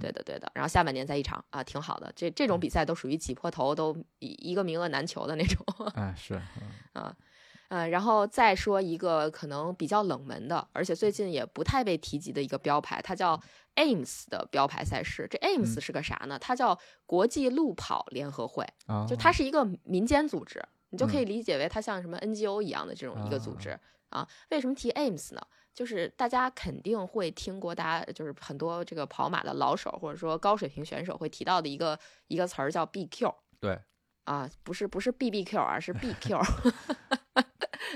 [0.00, 2.12] 对的对的，然后下半年再一场啊，挺好的。
[2.14, 5.64] 这这种比赛都属于挤破头，都一一个名额难求的那种。
[5.94, 6.34] 哎是，
[6.92, 7.16] 嗯 啊，
[7.68, 13.40] 呃，然后再说一个可能比较冷门的，而且最近也不太被提及的一个标牌，它叫
[13.76, 15.26] AIMS 的标牌赛事。
[15.30, 16.38] 这 AIMS 嗯是个啥呢？
[16.38, 24.28] 它叫国际路跑联合会，啊，就它是一个民间组织，你就可以嗯理解为它像什么 NGO 一样的这种一个组啊织啊。
[24.50, 25.40] 为什么提 AIMS 呢？
[25.74, 33.32] 就是大家肯定会听过，大家就是很多这个跑马的老手或者说高水平选手会提到的一个一个词儿叫 BQ。
[33.60, 33.78] 对，
[34.24, 36.42] 啊，不是不是 BBQ 啊，是 BQ，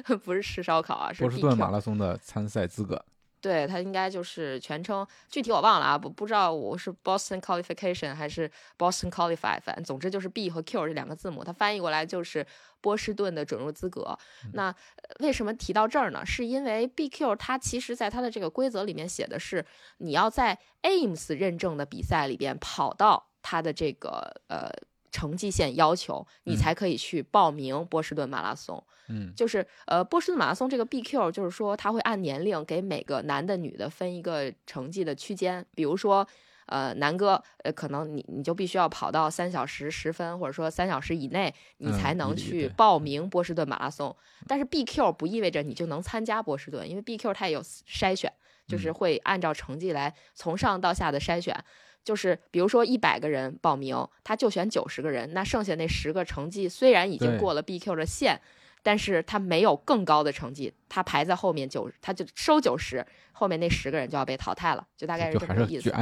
[0.25, 3.05] 不是吃烧烤啊，是波士顿马拉松的参赛资格，
[3.41, 12.47] 对，它应该就是全称，具体我忘了啊，不不知道我是 Boston Qualification 还是 Boston Qualify，反正总之就是 B 和 Q 这两个字母，它翻译过来就是
[12.81, 14.17] 波士顿的准入资格。
[14.53, 16.25] 那呃为什么提到这儿呢？
[16.25, 19.65] 是因为 BQ 它其实在它的这个规则里面写的是，
[19.99, 24.71] 你要在 AIMS 认证的比赛里边跑到它的这个呃
[25.13, 28.83] 成绩线要求，你嗯才可以去报名波士顿马拉松。
[29.09, 36.27] 嗯就是呃，波士顿马拉松这个 BQ，就是说它会按年龄给每个男的、女的分一个成绩的区间，比如说。
[36.67, 44.17] 呃，南哥，呃，可能你你就必须要跑到三小时十分，或者说三小时以内，你嗯才能去报名波士顿马拉松。
[44.47, 48.33] 但是 BQ 不意味着你就能参加波士顿，因为 BQ 它也有筛选，
[48.67, 51.55] 就是嗯会按照成绩来从上到下的筛选。
[52.05, 58.41] 就是比如说一百个人报名，他就选九十个人，那剩下那十个成绩虽然已经过了 BQ 的线，
[58.83, 65.95] 但是他没有更高的成绩，他排在后面九，他就收九十，后面那十个人就要被淘汰了，就大概是这么个意思。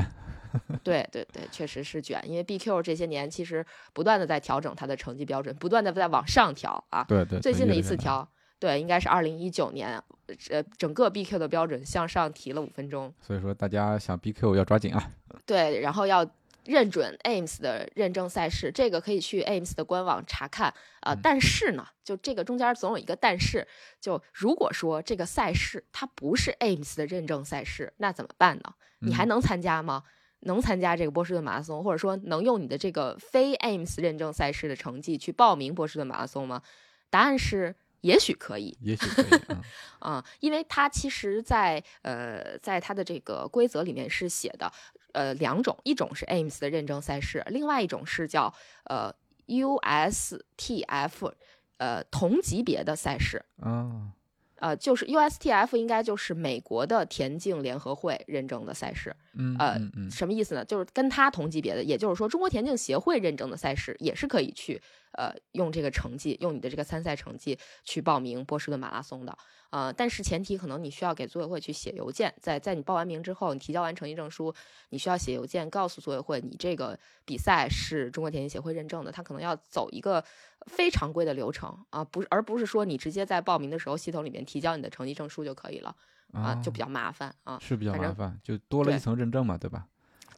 [0.82, 7.04] 对对对，确实是卷，因为 BQ 这些年其实不断的在调整它的成绩标准，不断的在往上调啊。
[7.04, 10.02] 对对，最近的一次调，对，应该是二零一九年，
[10.51, 13.12] 呃，整个 BQ 的标准向上提了五分钟。
[13.21, 15.11] 所以说大家想 BQ 要抓紧啊，
[15.47, 16.25] 对，然后要
[16.64, 23.66] 认准 AIMS 的认证赛事，这个可以去 AIMS 的官网查看啊、但是呢，就这个中间总有一个但是，
[24.01, 28.75] 就如果说这个赛事它不是 AIMS 的认证赛事，那怎么办呢？
[28.99, 30.05] 你还嗯能参加吗？
[30.40, 36.62] 能参加这个波士顿马拉松，或者说能用你的这个非 AIMS 认证赛事的成绩去报名波士顿马拉松吗？
[37.11, 39.62] 答案是也许可以，也许可以，嗯。
[40.00, 44.72] 啊、因为它其实在呃，在它的这个规则里面是写的，
[45.12, 48.52] 呃，两种，一种是 AIMS 的认证赛事，另外一种是叫
[48.84, 49.14] 呃
[49.46, 51.32] USTF，
[51.76, 54.12] 呃同级别的赛事，啊，
[54.56, 60.64] 呃，就是 USTF 应该就是美国的田径联合会认证的赛事，嗯呃嗯嗯什么意思呢？
[60.64, 64.80] 就是跟他同级别的，也就是说，中国田径协会认证的赛事也是可以去
[65.12, 69.37] 呃用这个成绩，用你的这个参赛成绩去报名波士顿马拉松的。
[69.70, 74.53] 呃，但是前提可能你需要给组委会去写邮件，在在你报完名之后，你提交完成绩证书，
[74.88, 80.25] 你需要写邮件告诉组委会，你这个比赛是中国田径协会认证的，他可能要走一个
[80.66, 85.94] 非常规的流程啊，不是而不是说你直接在报名的时候系统里面提交你的成绩证书就可以了
[86.33, 87.57] 啊，就比较较麻烦啊。
[87.61, 89.87] 是比较麻烦，就多了一层认证嘛，对吧？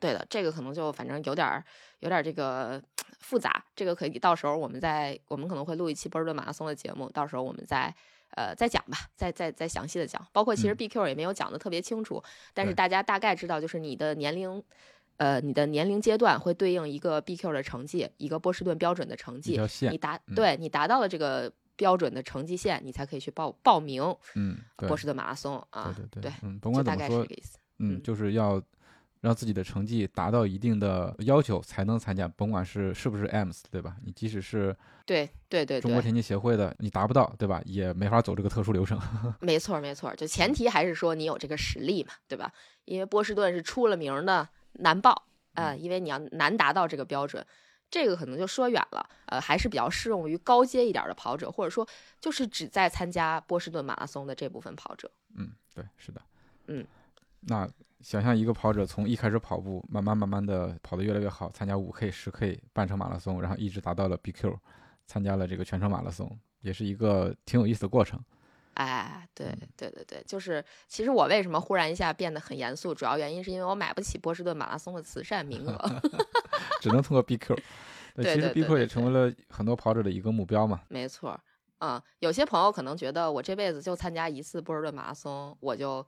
[0.02, 1.64] 对的，这个可能就反正有点儿
[2.00, 2.82] 有点儿这个
[3.20, 7.94] 复杂，这个可以到时候我们再我们可能会录一期波士顿马拉松的节目，到时候我们再
[8.36, 10.26] 呃再讲吧，再再再详细的讲。
[10.32, 14.62] 包括其实嗯 BQ 也没有讲的特别清楚，但是大家大概知道，就是你的年龄。
[15.18, 19.60] 呃，你的年龄阶段会对应一个 BQ 的成绩，一个波士顿标准的成绩。
[19.88, 24.02] 你，达嗯对你达到了这个标准的成绩线，你才可以去报报名
[24.34, 25.94] 嗯，波士顿马拉松啊。
[25.96, 27.58] 对对对嗯，甭管怎么说概是这，个意思。
[27.78, 28.60] 嗯，嗯就是要
[29.22, 33.96] 让自己的成绩达到一定的要求才能参加，甭管是是不是 AMS，对吧？
[34.04, 37.62] 你即使是对对对对，中国田径协会的，你达不到，对吧？
[37.64, 39.00] 也没法走这个特殊流程。
[39.40, 42.52] 没错儿，没错儿，就前提还是说你有这个实力嘛，对吧？
[42.84, 47.46] 因为波士顿是出了名儿的难报，呃，因为你要难达到这个标准，
[47.88, 51.86] 这个可能就说远了，呃，还是比较适用于高阶一点儿的跑者，或者说
[52.20, 55.08] 就是只在参加波士顿马拉松的这部分跑者。
[55.36, 56.20] 嗯，对，是的，
[56.66, 56.84] 嗯，
[57.42, 57.70] 那
[58.02, 64.56] 想象一个跑者从一开始跑步，慢慢慢慢的跑得越来越好，参加五 K、十 K、半程马拉松，然后一直达到了 BQ，
[65.06, 68.20] 参加了这个全程马拉松，也是一个挺有意思的过程。
[68.74, 76.02] 哎，对嗯对对对，就是其实我为什么忽然一下变得很严肃，主要原因是因为我买不起波士顿马拉松的慈善名额。
[76.80, 77.56] 只能通过 BQ。
[78.16, 80.82] 对其实 BQ 也成为了很多跑者的一个目标嘛。
[80.88, 81.40] 没错儿，
[81.78, 86.06] 啊、有些朋友可能觉得我这辈子就参加一次波士顿马拉松，我就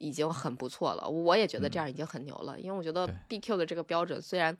[0.00, 1.08] 已经很不错了。
[1.08, 4.56] 我也觉得这样已经很牛了，因为我觉得 BQ 的这个标准虽然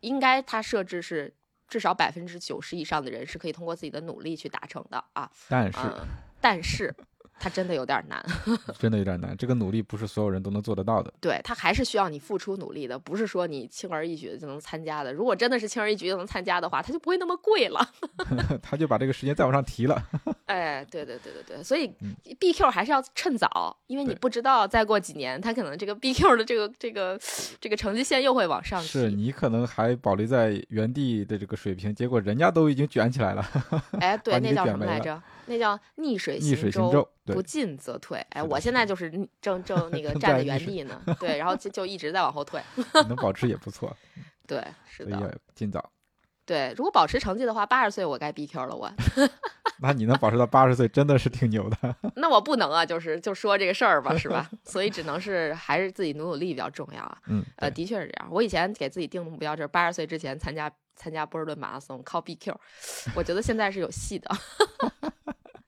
[0.00, 1.34] 应该它设置是
[1.66, 6.06] 至少百分之九十以上的人是可以通过自己的努力去达成的啊，但是嗯，
[6.40, 6.94] 但是
[7.40, 8.24] 它真的有点难，
[8.78, 11.12] 真的有点难，这个努力不是所有人都能做得到的。
[11.20, 15.12] 对，它还是需要你付出努力的，不是说你轻而易举的就能参加的。
[15.12, 17.88] 如果真的是轻而易举就能参加的话，它就不会那么贵了。
[18.62, 20.02] 他就把这个时间再往上提了。
[20.46, 27.18] 哎，对对对对对，所以嗯 BQ 还是要趁早，因为你不知道再过几年，他可能这个 BQ 的这个这个
[27.60, 28.88] 这个成绩线又会往上提。
[28.88, 33.44] 是你可能还保留在原地的这个水平，结果人家都已经卷起来了。
[34.00, 35.20] 哎，把对，那叫什么来着？
[35.48, 38.18] 那叫逆水逆水行舟，不进则退。
[38.30, 42.60] 哎，我现在就是正正 那个站在原地呢， 对，然后就就一直在往后退。
[43.08, 43.94] 能保持也不错，
[44.46, 45.90] 对，是的，尽早。
[46.44, 46.72] 对。
[46.76, 48.90] 如果保持成绩的话，八十岁我该 BQ 了，我
[49.80, 51.94] 那你能保持到八十岁，真的是挺牛的。
[52.16, 54.50] 那我不能啊，就是就说这个事儿吧，是吧？
[54.64, 57.18] 所以只能是还是自己努努力比较重要啊。
[57.26, 58.28] 嗯，呃，的确是这样。
[58.30, 62.54] 我以前给自己定的目标就是八十岁之前参加参加波士顿马拉松，靠 BQ。
[63.14, 64.28] 我觉得现在是有戏的。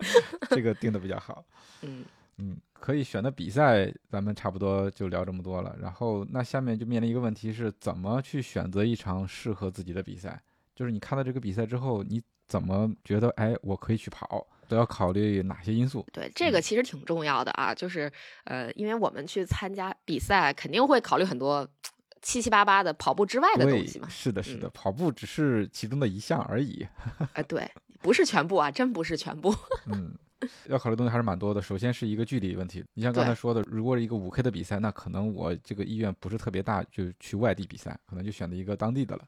[0.50, 1.44] 这个定的比较好。
[1.82, 2.04] 嗯，
[2.38, 5.76] 嗯，可以选的比赛，咱们差不多就聊这么多了。
[5.80, 10.42] 然后，那下面就面临一个问题是，怎么去选择一场适合自己的比赛？
[10.74, 14.46] 就是你看到这个比赛之后，你怎么觉得，哎，我可以去跑？
[14.68, 16.06] 都要考虑哪些因素？
[16.12, 18.10] 对，这个其实挺重要的啊，就是
[18.44, 21.68] 呃，因为我们去参加比赛，肯定会考虑很多
[22.22, 26.86] 七七八八的跑步之外的东西嘛。，是的，是嗯的，跑步只是其中的一项而已。
[27.32, 27.68] 哎、 对，
[28.00, 29.54] 不是全部啊，真不是全部。
[29.86, 30.14] 嗯，
[30.66, 31.60] 要考虑的东西还是蛮多的。
[31.60, 39.22] 首先是一个距离问题，你像刚才说的，如果是一个五 K 的比赛，那可能我这个意愿不是特别大，就去外地比赛，可能就选择一个当地的了。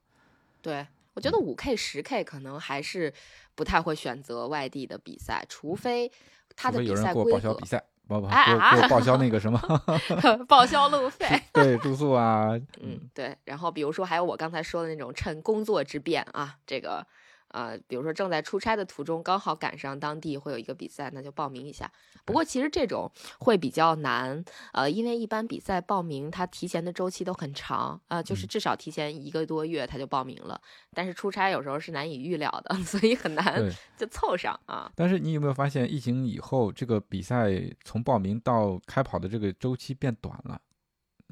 [0.61, 3.13] 对，我觉得五 K、十 K 可能还是
[3.55, 6.11] 不太会选择外地的比赛，除非
[6.57, 9.61] 他的比除非有人给我赛规格报销比赛，不不，给哎啊给我报销那个什么，
[10.49, 11.27] 报销路费。
[11.53, 13.37] 对住宿啊，嗯，对。
[13.45, 17.07] 然后比如说还有我刚才说的那种趁工作之便啊，这个
[17.53, 21.91] 呃，比如说正在出差的途中，刚好赶上当地会有一个比赛，那就报名一下。
[22.25, 30.61] 不过其实这种会比较难，呃，因为一般比赛报名它提前的周期都很长啊、呃就是嗯至少提前一个多月他就报名了。
[30.95, 33.63] 但是出差有时候是难以预料的， 所以很难。
[33.97, 34.91] 就凑上啊。
[34.97, 37.51] 但是你有没有发现，疫情以后，这个比赛
[37.85, 40.61] 从报名到开跑的这个周期变短了？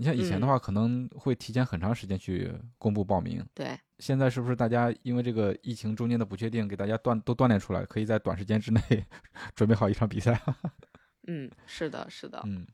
[0.00, 8.80] 你像以前的嗯话，可能会提前很长时间去公布报名，对，现在是不是大家因为这个疫情中间的不确定，给大家锻都锻炼出来，可以在短时间之内
[9.54, 10.40] 准备好一场比赛？
[11.28, 12.40] 嗯，是的，是的。
[12.46, 12.66] 嗯，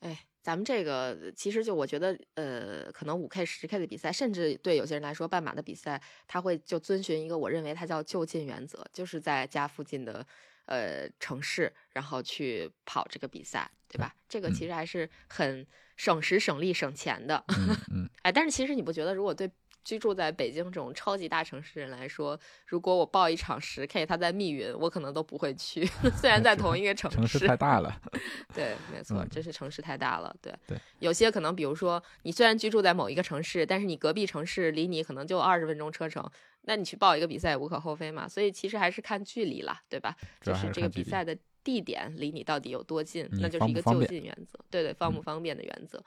[0.00, 10.26] 哎，咱们这个其实就我觉得，呃，可能五 K、十 K 的比赛，甚至对有些人来说，半马的比赛，他会就遵循一个我认为它叫就近原则，就是在家附近的
[10.66, 14.14] 呃城市，然后去跑这个比赛，对吧？
[14.28, 15.66] 这个嗯其实还是很
[15.96, 17.42] 省时省力省钱的。
[17.48, 19.50] 嗯嗯，哎，但是其实你不觉得，如果对
[19.84, 22.36] 居住在北京这种超级大城市人来说，
[22.66, 25.86] 如果我报一场十 K，它在密云，我可能都不会去。
[26.18, 28.00] 虽然在同一个城市 城市太大了，
[28.52, 30.34] 对，没错，嗯这是城市太大了。
[30.42, 36.28] 对，对有些可能，比如说你虽然居住在某一个城市，但是你隔壁城市离你可能就二十分钟车程，
[36.62, 38.28] 那你去报一个比赛也无可厚非嘛。
[38.28, 40.16] 所以其实还是看距离啦，对吧？
[40.40, 44.56] 就是这个比赛的地点离你到底有多近，那就是一个就近原则。
[44.70, 46.00] 对对，方不嗯方便的原则。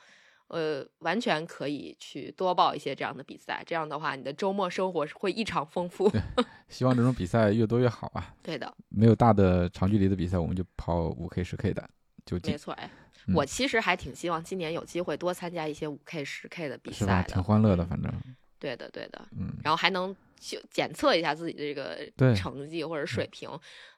[0.47, 6.09] 呃，完全可以去多报一些这样的比赛，这样的话，你的周末生活是会异常丰富。
[6.69, 8.33] 希望这种比赛越多越好啊。
[8.41, 11.87] 对的，没有大的长距离的比赛，我们就跑五 K、十 K 的
[12.25, 12.73] 就近，没错。
[12.75, 12.89] 哎，
[13.27, 16.91] 嗯我其实还挺希望今年有机会多参加一些五 K、十 K 的比？
[16.91, 18.11] 赛的，挺欢乐的，嗯反正，
[18.59, 19.27] 对的，对的。
[19.31, 23.49] 嗯，然后还能就检测一下自己的这个成绩或者水平。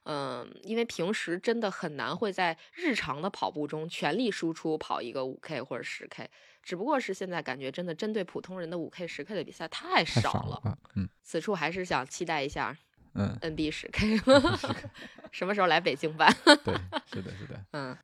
[0.04, 6.28] 嗯，因为平时真的很难会在日常的跑步中全力输出跑一个五 K 或者十 K，
[6.62, 10.60] 只不过是现在感觉真的针对普通人的五 K、十 K 的比赛太太少了。
[10.64, 12.76] 少了，嗯此处还是想期待一下
[13.14, 14.18] 嗯，NB 十 K，
[15.30, 16.34] 什么时候来北京办？
[16.64, 16.74] 对，
[17.06, 17.64] 是的，是的。
[17.72, 17.96] 嗯，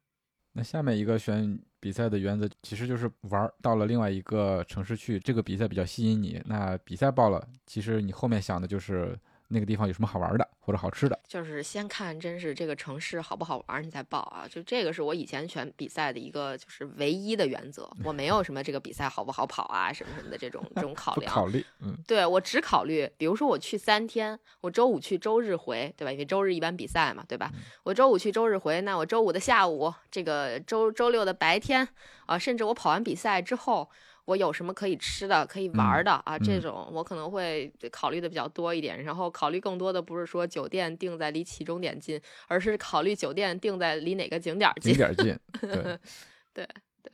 [0.52, 9.16] 那下面一个选比赛的原则，其实就是玩儿到了另外一个城市去，这个比赛比较吸引你，那比赛报了，其实你后面想的就是
[9.48, 11.18] 那个地方有什么好玩的或者好吃的。
[11.26, 14.46] 就是先看真是这个城市好不好玩，你再报啊。
[14.48, 21.32] 就这个是我以前选比赛的一个就是唯一的原则，我没有什么这个比赛好不好跑啊什么什么的这种这种考量。
[21.32, 26.12] 考虑，嗯，对我只考虑，比如说我去三天，我周五去，周日回，对吧？
[26.12, 27.50] 因为周日一般比赛嘛，对吧？
[27.82, 31.88] 我周五去，周日回，那我周五的下午，这个周周六的白天
[32.26, 33.88] 啊、甚至我跑完比赛之后，
[34.28, 36.38] 我有什么可以吃的、可以玩儿的、啊？
[36.38, 39.02] 这嗯种我可能会考虑的比较多一点。
[39.02, 44.92] 然后考虑更多的不是说酒店定在离起终点近，而是考虑酒店定在离哪个景点儿近。
[44.92, 45.98] 景点儿近，对
[46.52, 46.68] 对。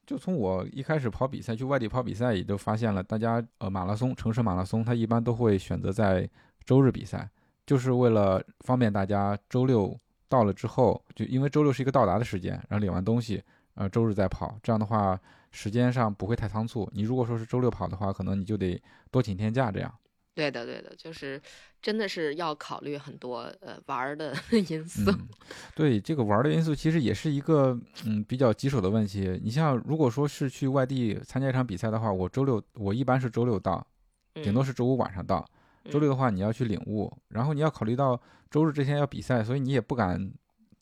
[0.04, 6.28] 就从我一开始跑比赛，去外地跑比赛，也就发现了，大家呃马拉松、城市马拉松，它一般都会选择在
[6.64, 7.30] 周日比赛，
[7.64, 9.96] 就是为了方便大家周六
[10.28, 13.40] 到了之后，就因为周六是一个到达的时间，然后领完东西，
[13.76, 15.16] 呃周日再跑，这样的话
[15.55, 16.90] 时间上不会太仓促。
[16.92, 19.94] 你如果说是周六跑的话，可能你就得多请天假这样。
[20.34, 21.40] 对的，对的，就是
[21.80, 24.34] 真的是要考虑很多呃玩儿的
[24.68, 25.09] 因素。
[25.12, 25.28] 嗯，
[25.76, 29.40] 对这个玩儿的因素，其实也是一个嗯比较棘手的问题。
[29.44, 33.86] 你像如果说是去外地参加一场比赛的话，我周六我一般是周六到，
[34.34, 35.48] 顶多嗯是周五晚上到。
[35.88, 40.32] 周六的话，你要去领悟，然后你要考虑到周日这天要比赛，所以你也不敢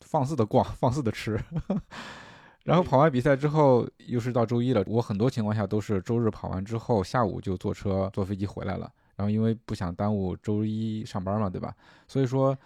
[0.01, 1.39] 放肆的逛，放肆的吃。
[2.63, 4.83] 然后嗯跑完比赛之后，又是到周一了。
[4.87, 8.91] 我很多情况下都是周日跑完之后，下午就坐车坐飞机回来了。
[9.15, 11.75] 然后因为不想耽误周一上班嘛，对吧？
[12.07, 12.57] 所以说，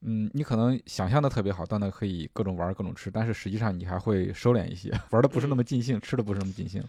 [0.00, 6.82] 嗯，你可能想象的特别好，到那可以各种玩各种吃，但是实际上你还会收敛一些，玩的不是那么尽兴，吃的不是那么尽兴。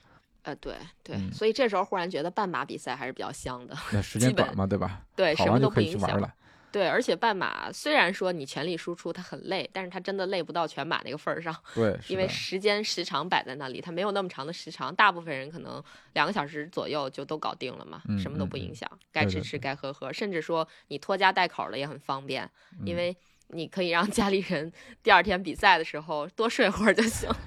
[0.44, 5.02] 呃，对对，嗯所以这时候忽然觉得半马比赛还是比较香的，那时间短嘛，对吧？
[5.16, 6.10] 对，什么跑完就可以都不影响。
[6.10, 6.34] 去玩了。
[6.72, 22.50] 对，而且半马虽然说你全力输出，它很累，但是它真的累不到全马那个份儿上，对，因为时间时长摆在那里，它没有那么长的时长，大部分人可能两个小时左右就都搞定了嘛，嗯什么都不影响，该吃吃对对对该喝喝，甚至说你拖家带口的也很方便，
[22.86, 23.18] 因嗯为
[23.50, 24.72] 你可以让家里人
[25.04, 27.30] 第二天比赛的时候多睡会儿就行。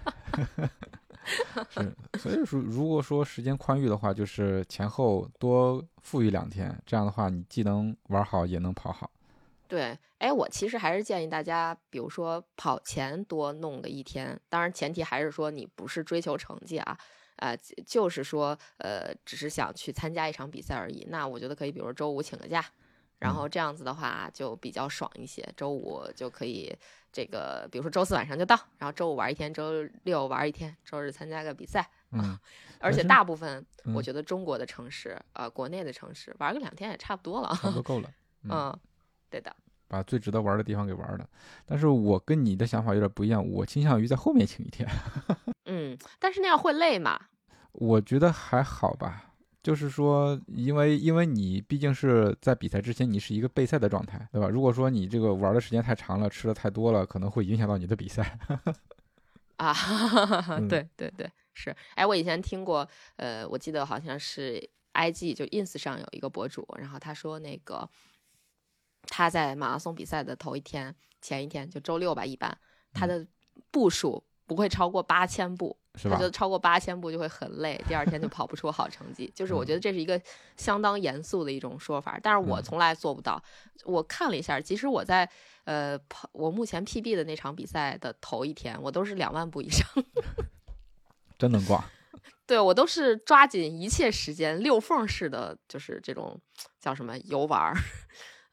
[1.70, 9.11] 是，所以说，如果说时间宽裕的话，就是前后多富裕两天，这样的话，你既能玩好，也能跑好。
[9.75, 16.97] 对，哎，我其实还是建议大家，比如说跑前多弄个一天，当然前提还是说你不是追求成绩啊，
[17.39, 21.05] 呃、就就是说，呃，只是想去参加一场比赛而已。
[21.11, 22.64] 那我觉得可以，比如周五请个假，
[23.18, 25.45] 然嗯后这样子的话就比较爽一些。
[25.57, 26.72] 周五就可以
[27.11, 31.91] 这个，比如说周四晚上就到，然后周五玩一天，周六玩一天，周日参加个比赛。
[32.12, 32.39] 嗯，
[32.79, 37.49] 而且大部分，我嗯觉得中国的城市，呃，国内的城市玩个两天也差不多了。
[37.61, 38.09] 差不多够了。
[38.45, 38.81] 嗯，嗯，
[39.29, 39.57] 对的。
[39.95, 41.27] 把最值得玩的地方给玩了。
[41.65, 44.89] 但是我跟你的想法有点不一样，我倾向于在后面请一天。
[45.67, 47.19] 嗯，但是那样会累嘛？
[47.73, 49.31] 我觉得还好吧。
[49.63, 54.49] 就是说，因为因为你毕竟是在比赛之前，你是一个备赛的状态，对吧？
[54.49, 58.39] 如果说你这个玩的时间太长了，吃的太多了，可能会影响到你的比赛。
[59.57, 59.73] 啊，
[60.59, 61.75] 嗯对对对，是。
[61.95, 62.87] 哎，我以前听过，
[63.17, 67.89] 呃，我记得好像是 IG 就 ins 上有一个博主，然后他说那个
[69.09, 72.57] 他在马拉松比赛的头一天、前一天，就周六吧，一般
[72.93, 73.27] 他的
[73.71, 76.19] 步数不会超过八千步，他觉？
[76.19, 79.31] 得超过八千步就会很累，第二天就跑不出好成绩。
[79.35, 80.21] 就是我觉得这是一个
[80.57, 83.43] 相当严肃的一种说法，但是我嗯从来做不到。
[83.85, 85.29] 我看了一下，即使我在
[85.65, 89.87] 呃跑我目前 PB 的那场比赛的头一天，我都是两万步以上。
[91.39, 91.85] 真能挂。
[92.47, 96.39] 对我都是抓紧一切时间溜缝式的，就是这种
[96.79, 97.75] 叫什么游玩儿。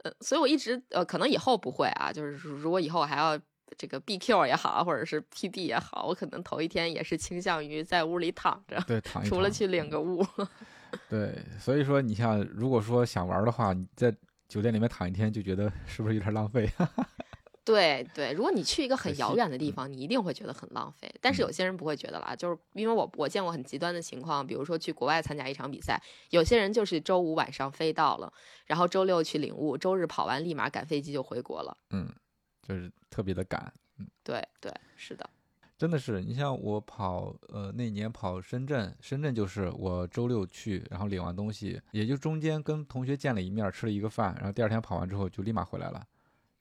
[0.03, 3.39] 呃，所以我一直呃，可能以后不会啊，就是如果以后还要
[3.77, 10.25] 这个 BQ 也好，或者是 PD 也好，我可能头一天也是倾向于在屋里躺着，对，躺一躺除了去领个物。
[11.07, 14.13] 对，所以说你像如果说想玩的话，你在
[14.47, 16.69] 酒店里面躺一天，就觉得是不是有点浪费？
[17.71, 21.09] 对对，如果你去一个很遥远的地嗯方，你一定会觉得很浪费。
[21.21, 28.31] 但是有些人不会觉得啦，就是因为我我见过很极端的情况，比如说去国外参加一场比赛，有些人就是周五晚上飞到了，
[28.65, 31.77] 然后周六去领悟，周日跑完立马赶飞机就回国了。
[31.91, 32.11] 嗯，
[32.61, 33.71] 就是特别的赶。
[33.99, 35.29] 嗯对对，是的，
[35.77, 46.03] 真的是，你像我跑，呃，那年跑深圳，深圳就是我周六去，然后领完东西，也就中间跟同学见了一面儿，吃了一个饭，然后第二天跑完之后就立马回来了。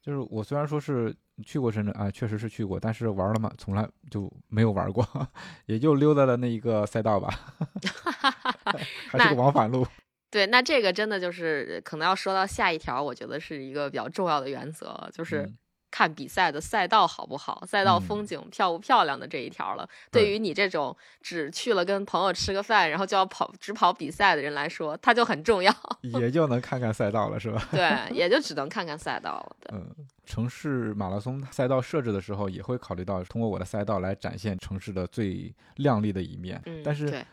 [0.03, 5.07] 就是我虽然说是去过深圳啊，确实是去过，但是玩了嘛，从来就没有玩过，
[5.67, 7.29] 也就溜达了那一个赛道吧，
[9.11, 9.87] 还是个往返路。
[10.31, 15.59] 对，那这个真的就是可能要说到下一条，我觉得是一个比较重要的原则，就是嗯
[15.91, 19.89] 看比赛的赛道好不好，赛道风嗯景漂不漂亮的这一条了。
[20.11, 25.75] 对对于你这种只去了跟朋友吃个饭，然后就要跑只跑比赛的人来说，它就很重要。
[26.03, 27.69] 也就能看看赛道了，是吧？
[27.71, 29.57] 对，也就只能看看赛道了。
[29.61, 29.95] 对，嗯，
[30.27, 36.61] 城市马拉松赛道设置的时候，也会考虑到通过我的赛道来展现城市的最亮丽的一面。
[36.67, 37.25] 嗯，但是对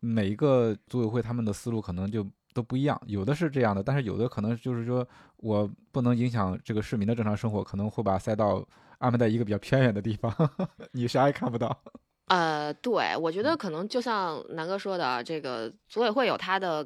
[0.00, 2.24] 每一个组委会他们的思路可能就
[2.56, 8.66] 都不一样，有的是这样的，但是有的可能就是说我不能影响这个市民的正常生活，可能会把赛道
[8.98, 10.32] 安排在一个比较偏远的地方，
[10.92, 11.78] 你啥也看不到。
[12.28, 16.84] 呃，对，我觉嗯得可能就像南哥说的，这个组委会有他的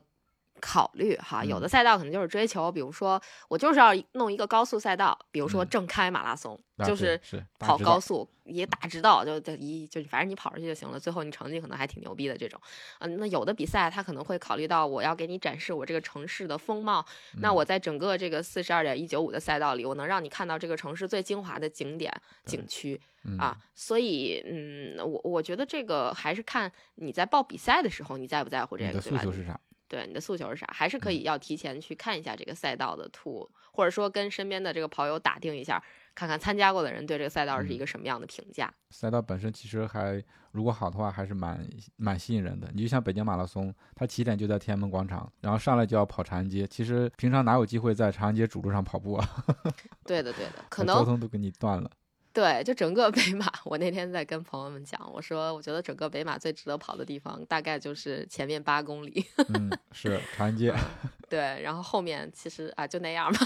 [0.61, 1.45] 考虑哈。
[1.45, 7.21] 有的赛道可能就是追求，比如说我就是要弄一个高速赛道，比如说嗯正开马拉松，就是
[7.59, 12.61] 跑高速，也大直道就就一就反正你跑出去就行了，最后你成绩可能还挺牛逼的这种。
[13.01, 17.05] 嗯、那有的比赛他可能会考虑到我要给你展示我这个城市的风貌，
[17.41, 22.13] 那嗯我在整个这个四十二点一九五的赛道里，我能让你看到这个城市最精华的景点
[22.45, 23.01] 景区。
[23.23, 29.19] 嗯啊，所以嗯，我我觉得这个还是看你在报比赛的时候，你在不在乎这个，你的对吧？
[29.19, 29.61] 诉求是啥？
[29.91, 30.67] 对你的诉求是啥？
[30.73, 35.83] 还是嗯可以要提前去看一下这个赛道的图，或者说跟身边的这个跑友打听一下，
[36.15, 38.73] 看看参加过的人对这个赛道是一嗯个什么样的评价。
[38.91, 40.23] 赛道本身其实还
[40.53, 42.71] 如果好的话，还是蛮蛮吸引人的。
[42.73, 46.65] 你就像北京马拉松，它起点就在天安门广场，然后上来就要跑长安街。
[46.69, 49.29] 其实平常哪有机会在长安街主路上跑步啊？
[50.07, 51.91] 对的，对的，可能交通都给你断了。
[52.33, 59.25] 对，就整个北马， 我那天在跟朋友们讲，我说我觉得整个北马最值得跑的地方，大概就是前面八公里，
[59.55, 60.73] 嗯，是长安街。
[61.29, 63.41] 对，然后后面其实啊就那样吧。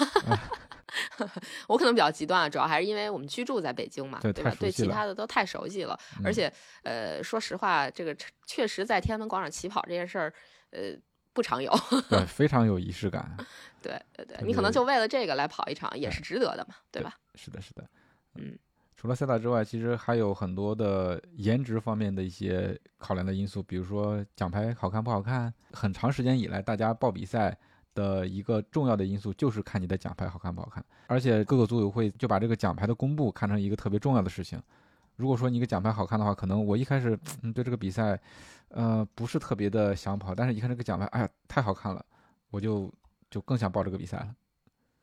[1.66, 4.54] 我可能比较极端啊，主要还是因为我们居住在北京嘛，对对吧？
[4.60, 8.14] 对其他的都太熟悉了，而嗯且呃，说实话，这个
[8.46, 10.32] 确实在天安门广场起跑这件事儿，
[10.70, 10.94] 呃，
[11.32, 11.72] 不常有。
[12.08, 13.34] 对，非常有仪式感。
[13.82, 17.16] 对对对，你可能就为了这个来跑一场，也是值得的嘛，对对吧？
[17.34, 17.84] 是的，是的。
[18.36, 18.56] 嗯，
[19.04, 25.52] 除了赛道之外，其实还有很多的颜值方面的一些考量的因素，比如说奖牌好看不好看。
[25.74, 27.54] 很长时间以来，大家报比赛
[27.92, 34.58] 的一个重要的因素就是看你的奖牌好看不好看，而且各个组委会就把这个奖牌的公布看成一个特别重要的事情。
[35.16, 38.18] 如果说你一个奖牌好看的话，可能我一开始嗯对这个比赛，
[38.68, 42.02] 呃不是特别的想跑，但是一看这个奖牌，哎呀太好看了，
[42.48, 42.90] 我就
[43.28, 44.34] 就更想报这个比赛了。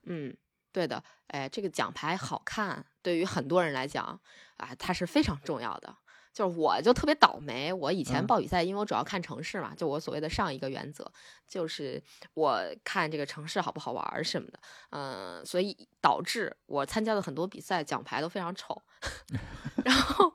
[0.06, 0.36] 嗯，
[0.72, 4.20] 对的，哎，这个奖牌好看，对于很多人来讲
[4.58, 5.96] 啊，它是非常重要的。
[6.34, 11.06] 就是我就特别倒霉，我以前嗯报比赛，因为我主要看城市嘛，就我所谓的上一个原则，
[11.46, 12.02] 就是
[12.36, 14.58] 我看这个城市好不好玩儿什么的，
[14.92, 18.82] 嗯、所以导致我参加的很多比赛奖牌都非常丑，
[19.84, 20.34] 然后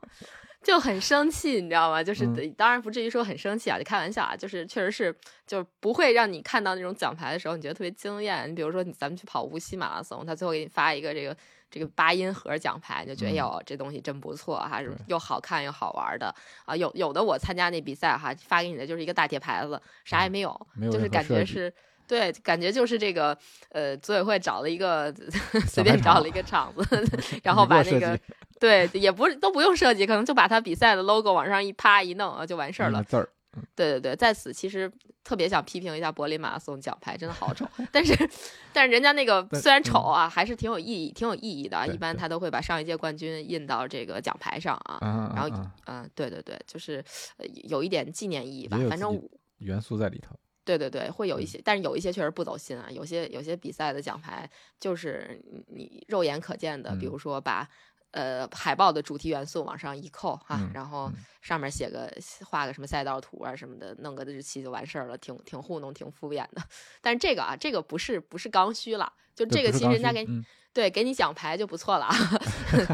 [0.62, 2.04] 就很生气，你知道吗？
[2.04, 8.50] 就是、嗯当然不至于说很生气啊，就开玩笑啊，就是确实是就不会让你看到那种奖牌的时候，你觉得特别惊艳。
[8.50, 11.34] 你比如说你咱们去跑无锡马拉松，他最后给你发一个这个
[11.78, 16.74] 这个八音盒奖牌，就觉得嗯哟、这东西真不错哈，是又好看又好玩的啊。
[16.74, 21.70] 有有的我参加那比赛哈，发给你的就是一个大铁牌子，啥也没有，嗯没有就是感觉是。
[22.08, 23.36] 对，感觉就是这个，
[23.70, 25.12] 呃，组委会找了一个
[25.66, 27.04] 随便找了一个场子，
[27.42, 28.18] 然后把那个
[28.60, 33.02] 对，也不是都不用设计，可能就把他比赛的 logo 往上一啪一弄啊，就完事儿了。
[33.02, 33.28] 字儿，
[33.74, 34.90] 对对对，在此其实
[35.24, 37.66] 特别想批评一下柏林马拉松奖牌，真的好丑。
[37.92, 38.14] 但是，
[38.72, 41.86] 但是人家那个虽然丑啊，还是挺有意义、挺有意义的啊。
[41.86, 44.98] 一般他都会把上一届冠军印到这个奖牌上啊。
[45.00, 47.04] 啊然后嗯，对对对，就是
[47.38, 49.20] 呃有一点纪念意义吧反正
[49.58, 50.34] 元素在里头。
[50.64, 52.88] 对对对，会有一嗯些，但是有一些确实不走心啊。
[52.90, 54.50] 有些有些比赛的奖牌
[54.80, 57.68] 就是你你肉眼可见的，比嗯如说把
[58.16, 62.10] 呃海报的主题元素往上一扣哈、嗯然后嗯上面写个
[62.44, 66.62] 画个什么赛道图啊什么的，弄个日期就完事儿了，挺挺糊弄，挺敷衍的。
[67.00, 70.42] 但是这个啊，这个不是不是刚需了，就这个其实人家给你、
[70.72, 72.16] 对给你奖牌就不错了 啊，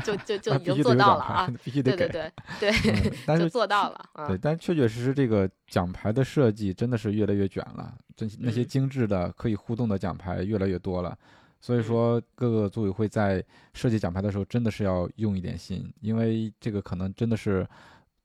[0.04, 1.50] 就就 就已经做到了啊。
[1.64, 2.30] 必须得对对。
[2.60, 4.26] 对对，嗯但就是做到了啊。
[4.28, 11.16] 对，但确确实实这个奖牌的设计真的是越来越卷了，这那些嗯精致的可以互动的奖牌越来越多了。
[11.62, 13.42] 所以嗯说，各个组委会在
[13.72, 17.66] 设计奖牌的时候，真的是要用一点心，因为这个可能真的是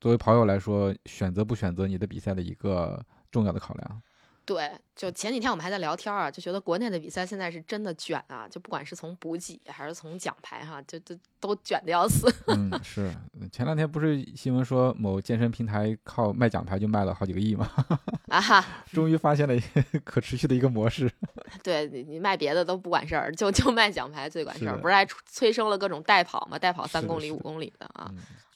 [0.02, 3.00] 作为跑友来说，选择不选择你的比赛的一个
[3.32, 4.02] 重要的考量。
[4.48, 12.34] 对，就前几天我们还在聊天儿啊，就觉得国内的比赛现在是真的卷啊，就不管是从补给还是从奖牌哈、就就都卷的要死。
[12.48, 13.14] 嗯，是
[13.52, 17.70] 前两天不是新闻说某健身平台靠卖奖牌就卖了好几个亿吗？
[18.32, 21.12] 啊哈，终于发现了一个可持续的一个模式。
[21.62, 26.58] 对你你卖别的都不管事儿，就就卖奖牌最管事儿，不是还催生了各种代跑吗？
[26.58, 28.10] 代跑三公里、五公里的啊。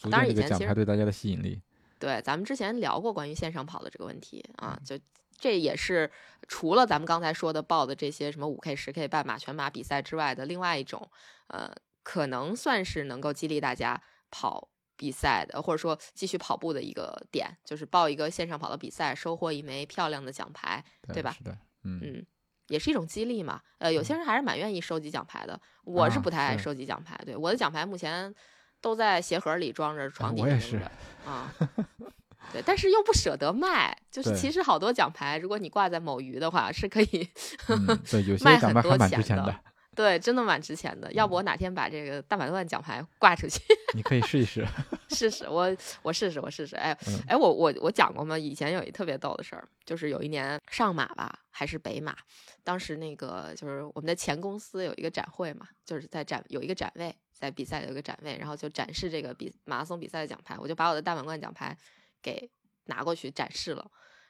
[0.05, 1.61] 嗯，当然以前其实牌对大家的吸引力。
[1.99, 4.97] 对，咱们之前聊过关于线上跑的这个问题啊，嗯就
[5.41, 6.09] 这也是
[6.47, 11.09] 除了咱们刚才说的报的这些什么五 K、十 K、半马、全马比赛之外的另外一种，
[11.47, 11.73] 呃，
[12.03, 22.25] 可能算是能够激励大家跑比赛的，或者说继续跑步的一个点，就是报一个线上跑的比赛，收获一枚漂亮的奖牌，对吧是的，嗯嗯。
[22.67, 28.33] 也是一种激励嘛，呃，有些人还是蛮愿意收集奖牌的，我是啊不太爱收集奖牌，对，我的奖牌目前
[28.79, 30.91] 都在鞋盒里装着，床底我也是着
[31.25, 31.53] 啊。
[32.51, 37.29] 对，但是又不舍得卖，就是其实好多奖牌，如果你挂在某鱼的话，是可以，
[37.67, 39.59] 嗯， 对，有些卖很奖牌还蛮多钱的值钱的，
[39.95, 41.11] 对，真的蛮值钱的。
[41.13, 43.61] 要不我哪天把这个大满贯奖牌挂出去
[43.93, 44.65] 你可以试一试。
[45.09, 45.45] 试试？
[45.47, 46.75] 我我试试，我试试。
[46.77, 48.37] 哎嗯哎，我我我讲过吗？
[48.37, 52.15] 以前有一特别逗的事儿，就是有一年上马吧，还是北马，
[52.63, 61.77] 当时那个就是我们的前公司有一个展会嘛，就是在展有一个展位，在比赛有一个展位，然后就展示这个比马拉松比赛的奖牌，我就把我的大满贯奖牌
[62.21, 62.49] 给
[62.85, 63.85] 拿过去展示了。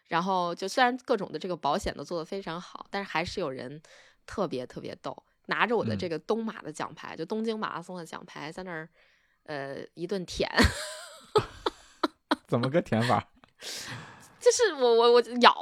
[0.07, 3.81] 然后就虽然各种的这个保险都做得非常好，但是还是有人
[4.25, 5.15] 特别特别逗，
[5.45, 8.89] 拿着我的嗯这个东马的奖牌，就东京马拉松的奖牌，在那儿
[9.43, 10.49] 呃一顿舔。
[12.47, 13.25] 怎么个舔法？
[14.39, 15.55] 就是我我我咬，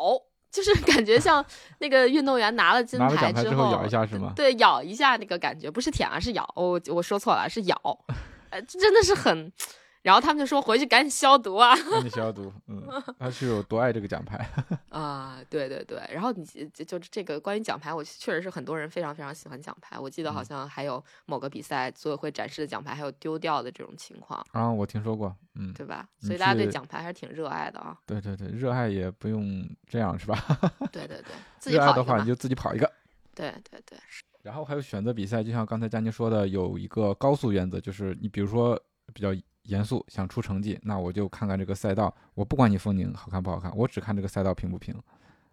[0.50, 1.46] 就是感觉像
[1.78, 6.52] 那个运动员拿了金牌之后咬一下是吗对，咬一下那个感觉，不是舔啊，是咬。
[6.56, 8.06] 我我说错了，是咬。
[8.50, 9.54] 呃，真的是很。
[10.02, 12.52] 然后他们就说回去赶紧消毒啊赶紧消毒。
[12.68, 12.82] 嗯，
[13.20, 14.50] 他是有多爱这个奖牌？
[14.90, 15.40] 啊！
[15.50, 20.00] 对对对，然后你就就这个关于奖牌，我确实是很多人非常非常喜欢奖牌。
[20.00, 25.36] 我记得好嗯像还有某个比赛组委会展示的奖牌还有丢掉的这种情况，啊，我听说过。
[25.56, 26.08] 嗯，对吧？
[26.22, 27.98] 所以大家对奖牌还是挺热爱的啊。
[28.06, 30.38] 对对对，热爱也不用这样是吧？
[30.92, 32.26] 对对对，自己热爱跑的话你。
[32.26, 32.90] 就自己跑一个。
[33.36, 33.98] 对对对，
[34.44, 38.82] 然后还有选择比赛，就像刚才佳宁说的，有一个高速原则，就是你比如说
[39.14, 39.34] 比较
[39.70, 44.94] 严肃，想出成绩，那我就看看这个赛道，我不管你风景好看不好看，我只看这个赛道平不平，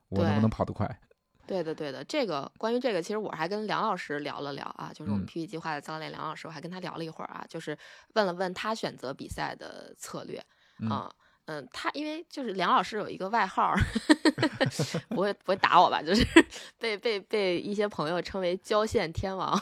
[0.08, 0.88] 我能不能跑得快。
[1.46, 7.78] 对的，对的，这个关于这个，其实我还跟梁老师聊了聊啊，就是我们嗯 PPT 计划的教练梁老师，我还跟他聊了一会儿啊，就是
[8.14, 10.42] 问了问他选择比赛的策略
[10.80, 11.08] 嗯啊，
[11.44, 13.78] 嗯，他因为就是梁老师有一个外号儿，
[15.08, 16.02] 不会不会打我吧？
[16.02, 16.26] 就是
[16.80, 19.56] 被被被一些朋友称为交线天王，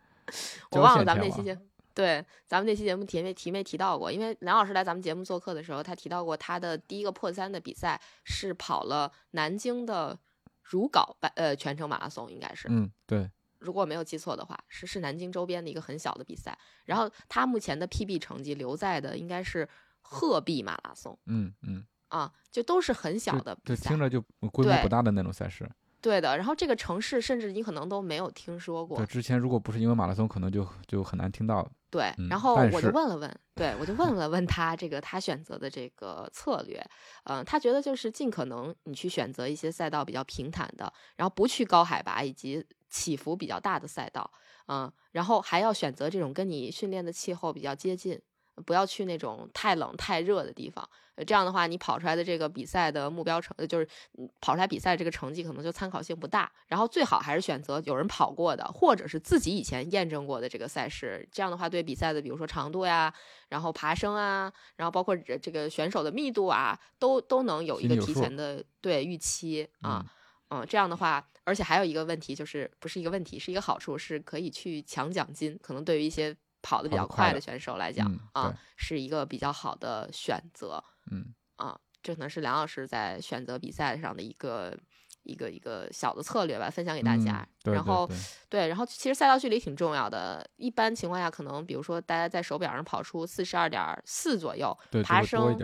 [0.72, 1.58] 我忘了咱们那期节
[2.00, 4.10] 对，咱们那期节目提没提没提到过？
[4.10, 10.18] 因为梁老师来咱们节目做客的时候，他提到过他的第一个破三的比赛是跑了南京的
[10.62, 16.58] 如皋半呃全程马拉松，应该是，嗯，对，如果我没有记错的话，是是南京周边的一个很小的比赛。
[16.86, 19.68] 然后他目前的 PB 成绩留在的应该是
[20.00, 23.98] 鹤壁马拉松嗯嗯，啊，就都是很小，的比赛听。
[23.98, 25.70] 着就规模不大的那种赛事。
[26.00, 29.04] 对的，然后这个城市甚至你可能都没有听说过对，。
[29.04, 31.70] 之前如果不是因为马拉松，可能就就很难听到了。
[31.90, 36.80] 对，嗯然后我就问了问，对我就问了问他这个他选择的这个策略，
[37.24, 44.30] 嗯、他觉得就是尽可能你去选择一些赛道比较平坦的，然后不去高海拔以及起伏比较大的赛道，
[44.68, 48.20] 嗯、然后还要选择这种跟你训练的气候比较接近。
[48.60, 50.88] 不要去那种太冷太热的地方。
[51.16, 53.86] 呃，这样的话，你跑出来的这个比赛的目标成，呃就是
[54.16, 56.50] 嗯跑出来比赛这个成绩可能就参考性不大。
[56.68, 61.28] 然后最好还是选择有人跑过的，或者是自己以前验证过的这个赛事。
[61.32, 63.12] 这样的话，对比赛的比如说长度呀，
[63.48, 70.04] 然后爬升啊，然后包括这这个选手的密度啊，都都能有一个提前的对预期啊。
[70.04, 70.10] 嗯
[70.52, 75.56] 嗯，这样的话，而且还有一个问题，就是不是一个问题，是一个好处，是可以去抢奖金。
[75.62, 81.78] 可能对于一些跑得比较快的选手来讲、嗯啊，是一个比较好的选择嗯啊。
[82.02, 84.74] 这可能是梁老师在选择比赛上的一个
[85.22, 87.40] 一个一个小的策略吧，分享给大家。
[87.42, 88.08] 嗯对然后
[88.48, 90.48] 对然后其实赛道距离挺重要的。
[90.56, 95.58] 一般情况下，可能比如说大家在手表上跑出四十二点四左右，对，爬升。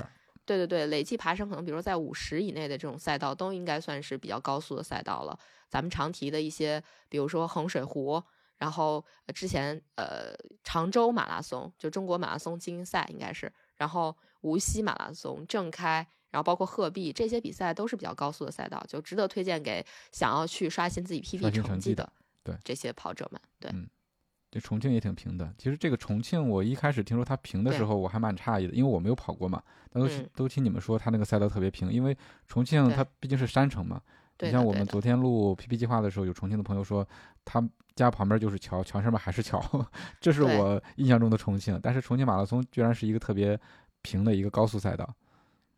[0.45, 5.37] 对对对，累计爬升可能，比如说在五十以内的这种赛道，都应该算是比较高速的赛道了。
[5.69, 8.23] 咱们常提的一些，比如说衡水湖，
[8.59, 10.35] 然后呃之前呃
[10.65, 23.41] 常州马拉松，就中国马拉松精英赛应该是，然后无锡马拉松、正开，然后包括鹤壁这些比赛都是比较高速的赛道，就值得推荐给想要去刷新自己 PB 成绩的的对这些跑者们。
[23.59, 23.89] 对，嗯
[24.51, 25.53] 这重庆也挺平的。
[25.59, 29.63] 其实这个重庆，我一开始听说它平的时候，我还蛮诧异的，因为我没有跑过嘛。
[29.91, 34.01] 但都、嗯都听你们说它那个赛道特别平，因为重庆它毕竟是山城嘛。
[34.37, 37.07] 对你像我们昨天录 PP 计划的时候，有重庆的朋友说，
[37.45, 39.61] 他家旁边就是桥，桥上面还是桥，
[40.21, 41.79] 这是我印象中的重庆。
[41.83, 43.59] 但是重庆马拉松居然是一个特别
[44.03, 45.09] 平的一个高速赛道。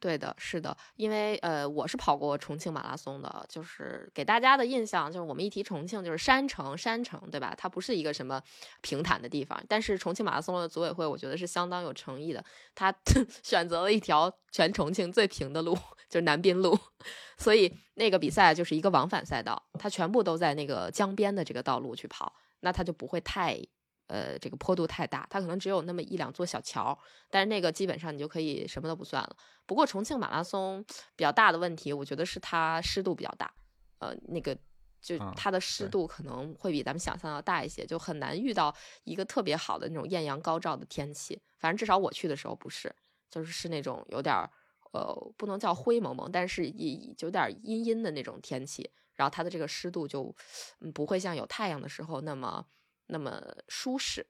[0.00, 7.54] 对的，是的，因为呃，我是跑过重庆马拉松的，就是给大家的印象就是我们一提重庆就是山城，山城对吧？
[7.58, 8.40] 它不是一个什么
[8.80, 12.44] 平坦的地方，但是重庆马拉松的组委会我觉得是相当有诚意的，
[12.74, 12.94] 他
[13.42, 15.74] 选择了一条全重庆最平的路，
[16.08, 16.78] 就是南滨路，
[17.36, 23.60] 所以那个比赛就是一个往返赛道，它全部都在那个江边的这个道路去跑，那它就不会太。
[24.08, 26.98] 呃，这个坡度太大，它可能只有那么一两座小桥，
[27.30, 29.36] 但是那个基本上你就可以什么都不算了。
[29.64, 30.84] 不过重庆马拉松
[31.14, 33.52] 比较大的问题，我觉得是它湿度比较大，
[33.98, 34.56] 呃，那个
[35.00, 41.40] 就啊它的湿度可能会比咱们想象要大一些，就很难遇到一个特别好的那种艳阳高照的天气。
[41.58, 42.94] 反正至少我去的时候不是，
[43.30, 44.50] 就是是那种有点儿
[44.92, 48.90] 呃，不能叫灰蒙蒙，但是也有点儿阴阴的那种天气。
[49.14, 50.34] 然后它的这个湿度就
[50.80, 52.64] 嗯不会像有太阳的时候那么
[53.08, 54.26] 那么舒适。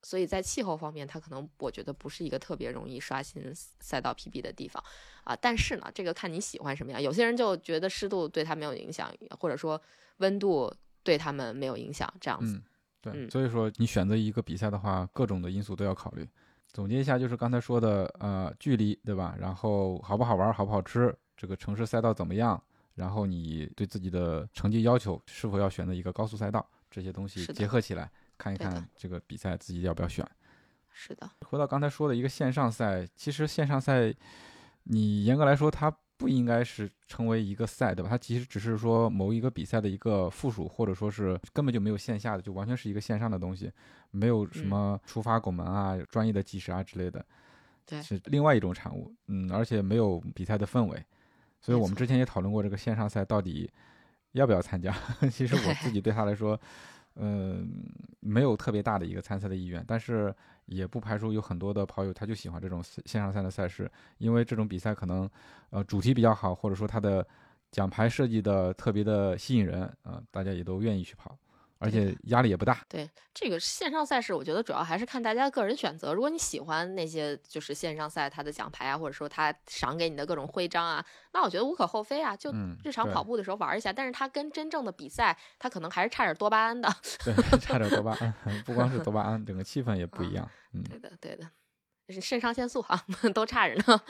[0.00, 4.82] 所以在气候方面，它可能我觉得不是一个特别容易刷新赛道 PB 的地方
[5.24, 5.34] 啊。
[5.34, 7.02] 但是呢，这个看你喜欢什么样。
[7.02, 9.80] 有些人就觉得湿度对他没有影响，或者说
[10.18, 10.72] 温度
[11.02, 12.54] 对他们没有影响，这样子。
[12.54, 12.62] 嗯，
[13.00, 16.26] 对，嗯所以说你选择一个比赛的话，各种的因素都要考虑。
[16.68, 19.34] 总结一下，就是刚才说的，呃，距离对吧？
[19.40, 22.62] 然后好不好玩，好不好吃，这个城市赛道怎么样？
[22.94, 26.64] 然后你对自己的成绩要求，是否要选择一个高速赛道？
[26.90, 30.26] 这些东西结合起来，看一看这个比赛自己要不要选。
[30.90, 34.12] 是的，回到刚才说的一个线上赛，其实线上赛，
[34.84, 38.08] 你严格来说它不应该是成为一个赛，对吧？
[38.08, 43.70] 它其实只是说某一个比赛的一个附属，或者说是根本就没有线下的，就完全是一个线上的东西，
[44.10, 47.24] 没有什嗯么出发拱门啊、专业的计时啊之类的，
[47.86, 49.14] 对是另外一种产物。
[49.28, 51.00] 嗯，而且没有比赛的氛围，
[51.60, 53.70] 所以我们之前也讨论过这个线上赛到底
[54.32, 54.94] 要不要参加。
[55.30, 56.58] 其实我自己对他来说，
[57.16, 57.68] 嗯，
[58.20, 60.34] 没有特别大的一个参赛的意愿，但是
[60.66, 65.28] 也不排除有很多的跑友他就喜欢这种线上赛的赛事，因为这种比赛可能
[65.70, 67.26] 呃主题比较好，或者说它的
[67.70, 71.36] 奖牌设计的特别的吸引人啊、大家也都愿意去跑，
[71.78, 72.84] 而且压力也不大。
[72.88, 76.12] 对这个线上赛事，我觉得主要还是看大家个人选择。
[76.12, 82.52] 如果你喜欢那些就是线上赛它的奖牌啊，或者说它赏给你的各种徽章啊，那我觉得无可厚非啊，就
[82.84, 83.92] 日常跑步的时候玩一下。
[83.92, 86.88] 但是它跟真正的比赛，它可能还是差点多巴胺的。
[87.24, 88.34] 对，差点多巴胺，
[88.66, 90.50] 不光是多巴胺，整个气氛也不一样。
[90.72, 91.48] 嗯，对的，对的，
[92.08, 94.00] 是肾上腺素啊，都差着呢。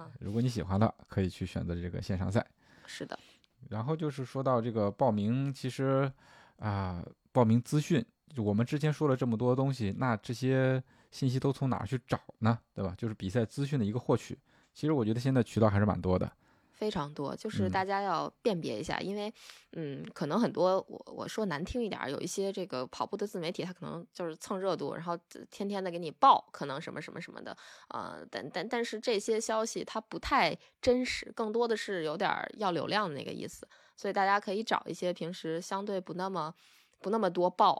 [0.20, 2.46] 如果你喜欢的，可以去选择这个线上赛。
[2.86, 3.18] 是的，
[3.68, 6.10] 然后就是说到这个报名，其实
[6.58, 8.04] 啊、报名资讯，
[8.36, 12.58] 我们之前说了这么多东西，那这些信息都从哪儿去找呢？
[12.74, 12.94] 对吧？
[12.96, 14.38] 就是比赛资讯的一个获取。
[14.72, 16.30] 其实我觉得现在渠道还是蛮多的。
[16.80, 19.30] 非常多，就是嗯大家要辨别一下，因为，
[19.72, 25.14] 嗯，可能很多我我说难听一点儿，有一些这个跑步的自媒体，他可能就是蹭热度，然后
[25.50, 27.54] 天天的给你报，可能什么什么什么的，
[27.88, 36.54] 呃，但但但是这些消息它不太真实，更多的是有点儿要流量的那个意思，所以大家可以找一些平时相对不那么
[37.02, 37.78] 不那么多报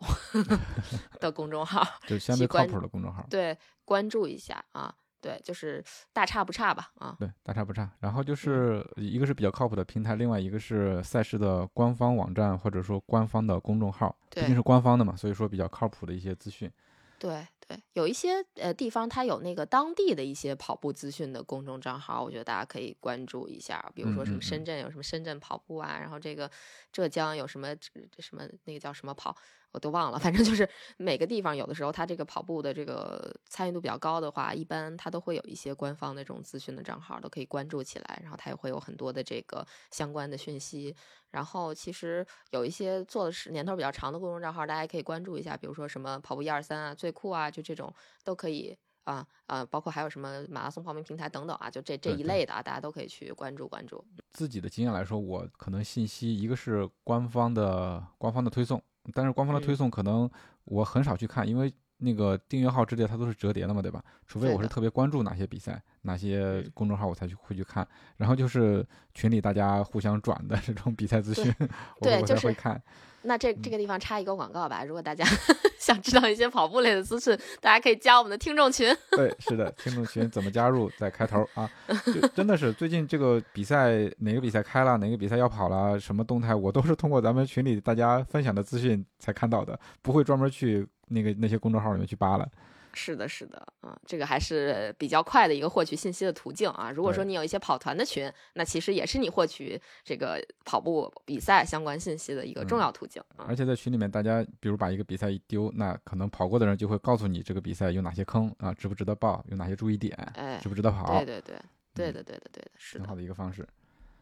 [1.18, 3.26] 的公众号，就相去对靠谱的公众号。
[3.30, 7.90] 对，关注一下啊，对，就是大差不差吧，啊，对，大差不差。
[8.00, 16.70] 然后就是一个是比较靠谱的平台，另外一个是赛事的官方网站或者说官方的公众号，毕对竟是官方的嘛，所以说比较靠谱的一些资讯。
[17.18, 23.92] 对对，有一些呃地方它有那个当地的一些跑步资讯的公众账号，我觉得大家可以关注一下。
[23.94, 26.50] 比如说什么深圳有什么深圳跑步啊，然后这个
[26.90, 27.76] 浙江有什么
[28.18, 29.36] 什么那个叫什么跑，
[29.72, 30.18] 我都忘了。
[30.18, 38.20] 反正就是每个地方有的时候它这个跑步的这个参与度比较高的话，一般它都会有一些官方的这种资讯的账号，都可以关注起来。
[38.22, 40.94] 然后它也会有很多的这个相关的讯息。
[41.30, 47.94] 然后其实有一些做的是年头比较长的公众账号，大家也可以关注一下，比如说什么跑步一二三啊、最酷啊，就这种
[48.24, 54.04] 都可以啊啊，包括还有什么马拉松报名平台等等啊，就这这一类的啊，大家都可以去关注关注。
[54.32, 58.82] 自己的经验来说，我可能信息一个是官方的官方的推送，
[59.12, 59.76] 但是官方的推嗯。
[59.76, 60.30] 送可能
[60.64, 64.02] 我很少去看，因为那个订阅号之类它都是折叠的嘛，对吧？
[64.26, 67.86] 除非我是特别关注哪些比赛、哪些嗯公众号，我才去会去看。
[68.16, 68.84] 然后就是
[69.14, 71.68] 群里大家互相转的 这种比赛资讯， 我
[72.00, 72.80] 我对就是才会看。
[73.22, 75.22] 那这嗯这个地方插一个广告吧，如果大家
[75.78, 78.96] 想知道一些跑步类的资讯，大家可以加我们的听众群。
[79.10, 81.70] 对，是的，听众群怎么加入在开头啊？
[82.06, 92.50] 就真的是最近这个比赛哪个比赛开了，哪个比赛要跑了，什么动态，我都是通过咱们群里大家分享的资讯才看到的，不会专门去那个那些公众号里面去扒了。
[92.92, 96.90] 是的，是的，啊、这个还是比较快的一个获取信息的途径啊。
[96.90, 103.46] 如果说你有一些跑团的群，那其实也是你获取这个跑步比赛相关信息的一个重嗯要途径啊。
[103.46, 111.56] 而且在群里面，大家比如把一个比赛一丢，那可能跑过的人就会告诉你这个比赛有哪些坑啊，值不值得报，有哪些注意点，哎值不值得跑，对对对，
[111.94, 113.64] 对嗯的对的对的，是很好，的一个方式。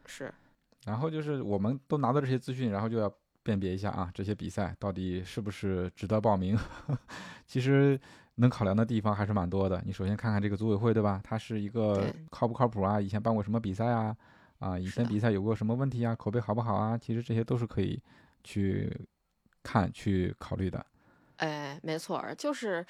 [0.05, 0.31] 是
[0.85, 3.11] 然后就是我们都拿到这些资讯，然后就要
[3.49, 6.55] 辨别一下啊，这些比赛到底是不是值得报名。
[7.49, 7.99] 其实
[8.35, 9.83] 能考量的地方还是蛮多的。
[9.87, 11.19] 你首先看看这个组委会，对吧？
[11.25, 13.01] 它是一个靠不靠谱啊？
[13.01, 14.15] 以前办过什么比赛啊？
[14.59, 16.15] 啊，以前比赛有过什么问题啊？
[16.15, 16.99] 口碑好不好啊？
[16.99, 17.99] 其实这些都是可以
[18.45, 18.95] 去
[19.63, 20.85] 看、去考虑的。
[21.37, 22.85] 哎，没错儿，就是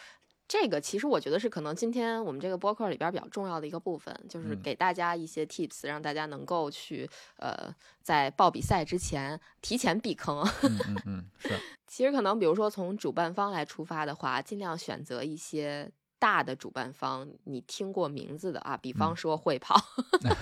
[0.48, 0.80] 这个。
[0.80, 7.72] 其实我觉得是可能今天我们这个播客里边儿比较重要的一个部分，就是嗯给大家一些 tips，让大家能够去呃，
[8.02, 10.42] 在报比赛之前提前避坑。
[10.62, 11.50] 嗯嗯嗯，是。
[11.86, 15.92] 其实可能比如说从主办方来出发的话，尽量选择一些。
[16.18, 19.16] 大的主办方，你听过名字的啊，比方嗯。
[19.16, 19.80] 说会跑，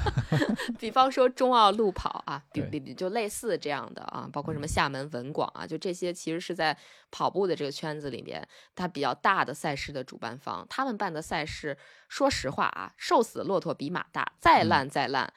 [0.78, 6.76] 比方说中奥路跑啊，比比比就类似这样的啊，包括什么厦门文广啊，就这些其实是在
[7.10, 11.76] 跑步的这个圈子里面，它比较大的赛事的主办方，他们办的赛事，
[12.08, 14.68] 说实话啊，瘦死的骆驼比马大，再嗯。
[14.68, 15.32] 烂再烂，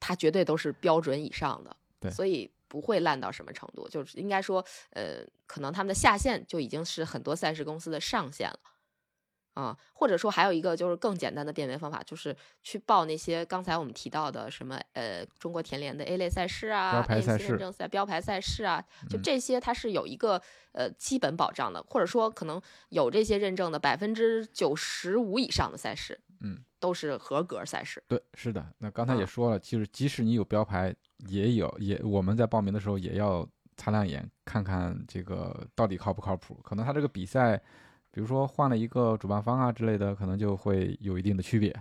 [0.00, 2.10] 它绝对都是标准以上的，对。
[2.10, 8.58] 所以不会烂到什么程度，就是应该说，呃，可能他们的下限就已经是很多赛事公司的上限了。
[9.54, 20.40] 啊，或者说还有一个就是更简单的辨别方法，就是去报那些刚才我们提到的什么呃中国田联的 A 类赛事啊、标牌赛事认证赛、标牌赛事啊，就嗯这些它是有一个
[20.72, 28.02] 呃基本保障的，或者说可能有这些认证的百分之九十五以上的赛事，嗯，都是合格赛事。
[28.08, 28.66] 对，是的。
[28.78, 30.94] 那刚才也啊说了，就是即使你有标牌，
[31.28, 36.58] 也有也我们在报名的时候也要擦亮眼，看看这个到底靠不靠谱。
[36.64, 37.60] 可能他这个比赛，
[38.14, 41.74] 比如说换了一个主办方啊之类的，可能就会有一定的区别。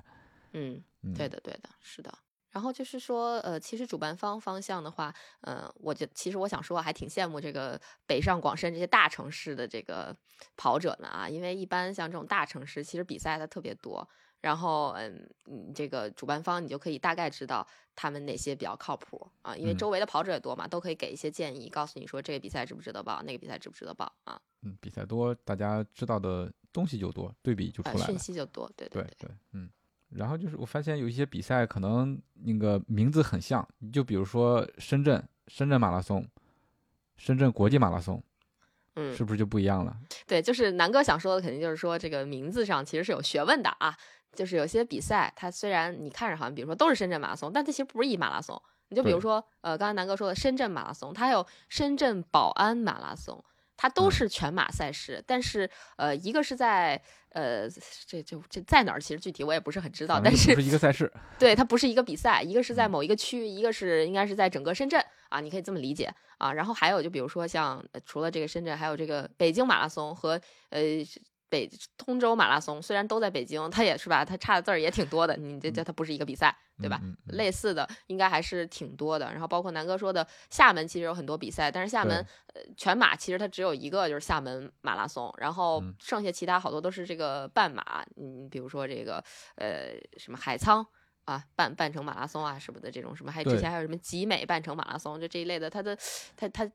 [0.53, 2.11] 嗯，嗯，对的，对的，是的。
[2.49, 10.15] 然后就是说，呃，其实主办方方向的话，呃，我觉其实我想说，还挺羡慕这个北上广深这些大城市的这个
[10.57, 14.07] 跑者们啊，因为一般像这种大城市，其实比赛它特别多，
[14.43, 17.65] 然后嗯，嗯，这个主办方你就可以大概知道
[17.95, 28.19] 他们哪些比较靠谱啊，因为嗯周围的跑者也多嘛，都可以给一些建议，告诉你说这个比赛值不值得报，那个比赛值不值得报啊，嗯，比赛多，大家知道的东西就多，对比就出来了。
[28.19, 29.69] 息就多，对对对，对，嗯。
[30.09, 36.23] 然后就是我发现有一些比赛可能那个名字很像，就比如说深圳深圳马拉松、
[37.17, 38.21] 深圳国际马拉松，
[38.95, 39.97] 嗯，是不是就不一样了？
[40.27, 43.97] 对，就是南哥想说的，肯定就是说这个名字上其实是有学问的啊。
[44.35, 48.61] 就是有些比赛，它虽然你看着好像，比如说都是深圳马拉松，但它其实不是一马拉松。
[48.89, 53.43] 你就比如说，呃，刚才南哥说的深圳马拉松，它还有深圳宝安马拉松，
[53.75, 57.67] 它都嗯是全马赛事，但是呃，一个是在呃，
[58.05, 61.11] 这这这在哪儿，其实具体我也不是很知道，但是不是一个赛事。
[61.39, 66.53] 对，它不是一个比赛，一个是在嗯某一个区，一个是应该是在整个深圳啊，你可以这么理解啊。
[66.53, 70.81] 然后还有就比如说像呃除了这个深圳，还有这个北京马拉松和呃
[71.53, 75.37] 北通州马拉松，虽然都在北京，它也是吧，它差的字儿也挺多的。
[75.37, 76.99] 你这这它不是一个比赛，对吧？
[77.03, 79.31] 嗯嗯嗯类似的应该还是挺多的。
[79.31, 82.25] 然后包括南哥说的厦门，其实有很多比赛，但是厦门
[82.55, 89.23] 呃全马其实它只有一个，就是厦门马拉松，然后嗯剩下其他好多都是这个半马，嗯，比如说这个
[89.57, 90.83] 呃什么海沧。
[91.25, 95.97] 啊，半半程马拉松啊什么的这种什么，还有之前还有什么集美半程马拉松，就这一类的，它的
[96.35, 96.69] 它它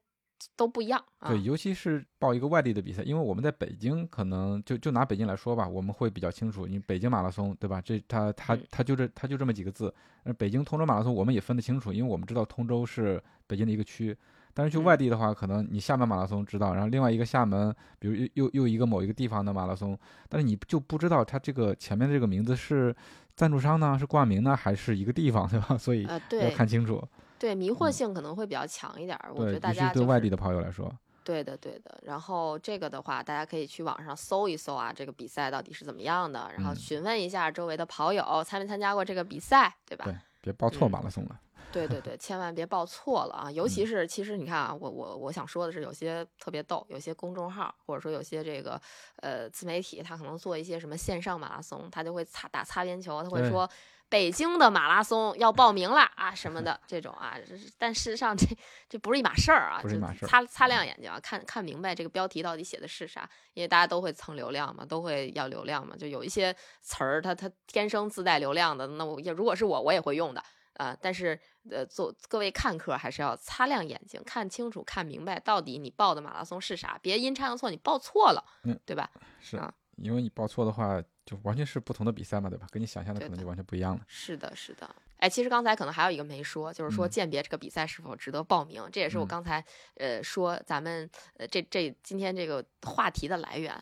[0.57, 1.29] 都不一样啊。
[1.29, 7.81] 对，尤其是报一个外地的比赛，因为我们在北京，可能就就拿北京来说吧，我们会比较清楚，你北京马拉松，对吧？
[7.81, 9.93] 这它它嗯它就这它就这么几个字。
[10.25, 14.17] 呃，北京通州马拉松我们也分得清楚，因为我们知道通州是北京的一个区。
[14.55, 19.97] 但是去嗯外地的话，可能你厦门马拉松知道，然后另外一个厦门，比如又又又一个某一个地方的马拉松，
[20.29, 22.95] 但是你就不知道它这个前面的这个名字是
[23.37, 25.79] 赞助商呢，是冠名呢，还是一个地方，对吧？
[25.79, 27.01] 所以呃，要看清楚。
[27.39, 29.31] 对，迷惑嗯性可能会比较强一点儿。
[29.33, 30.93] 我觉对，得大家就是是对外地的跑友来说，
[31.25, 31.99] 对的，对的。
[32.03, 40.05] 然后这个的话，大家可以去网上搜一搜啊，这个比赛到底是怎么样的，然后嗯询问一下周围的跑友参没参加过这个比赛，对吧？
[40.05, 41.41] 对，别报错嗯马拉松了。
[41.71, 43.51] 对对对，千万别报错了啊！
[43.51, 48.81] 尤其嗯是，其实你看啊，我我我想说的是，有些特别逗，有些公众号或者说有些这个
[49.17, 53.69] 呃自媒体，他可能做一些什么线上马拉松，他就会擦打擦边球，他会对说
[54.09, 57.37] 北京的马拉松要报名了啊什么的这种啊，
[57.77, 58.47] 但事实上这
[58.89, 70.43] 这不是一码事儿啊，就不是一码事儿擦擦亮眼睛啊，看看明白这个标题到底写的是啥，因为大家都会蹭流量嘛，都会要流量嘛，就有一些词儿它它天生自带流量的，那我也如果是我我也会用的。
[70.75, 71.37] 啊、但是
[71.73, 79.11] 呃，做各位看客还是要擦亮眼睛，看清楚、看明白，到底你报的马拉松是啥，别阴差阳错你报错了，嗯对吧？
[79.41, 82.67] 是啊因为你报错的话，就完全是不同的比赛嘛，对吧？
[82.71, 84.03] 跟你想象的可能就完全不一样了。
[84.07, 84.89] 是的，是的。
[85.19, 89.63] 哎，其实刚才可能还有一个没说，就是说嗯鉴别这个比赛是否值得报名，这也是我嗯刚才
[89.97, 91.07] 呃说咱们
[91.37, 93.75] 呃这这今天这个话题的来源，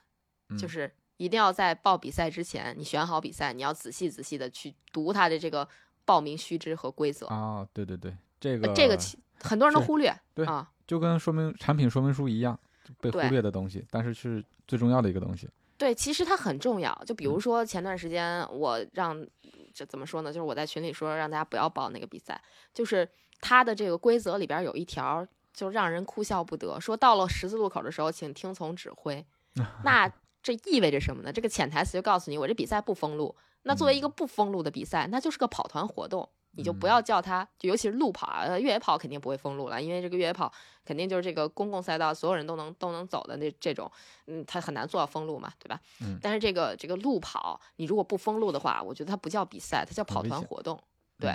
[0.59, 5.68] 就嗯是一定要在报比赛之前，你选好比赛，你要仔细仔细的去读它的这个
[6.05, 7.26] 报名须知和规则。
[7.26, 12.59] 啊，对对对，这呃个这个其很多人都忽略，对啊，就跟说明产品说明书一样，
[13.01, 15.49] 被忽略的东西，但是是最重要的一个东西。
[15.79, 16.95] 对，其实它很重要。
[17.07, 19.27] 就比如嗯说前段时间我让
[19.74, 20.33] 这怎么说呢？
[20.33, 22.41] 就是我在群里说让大家不要报那个比赛，
[22.72, 23.09] 就是
[23.41, 29.24] 它的这个规则里边有一条就让人哭笑不得，说到了十字路口的时候，请听从指挥。
[29.85, 30.11] 那
[30.43, 31.33] 这意味着什么呢？
[31.33, 33.35] 这个潜台词就告诉你，我这比赛不封路。
[33.62, 40.53] 那作为一个不封路的比赛，那就是个跑团活动，你就不要叫它，就尤其是路跑啊，呃越野跑肯定不会封路了，因为这个越野跑
[40.85, 43.91] 肯定就是这个公共赛道，所有人都能都能走的那这种，
[44.27, 45.81] 嗯，它很难做到封路嘛，对吧？
[46.01, 50.83] 嗯但是这个这个路跑，你如果不封路的话，我觉得它不叫比赛，它叫跑团活动。
[51.19, 51.31] 对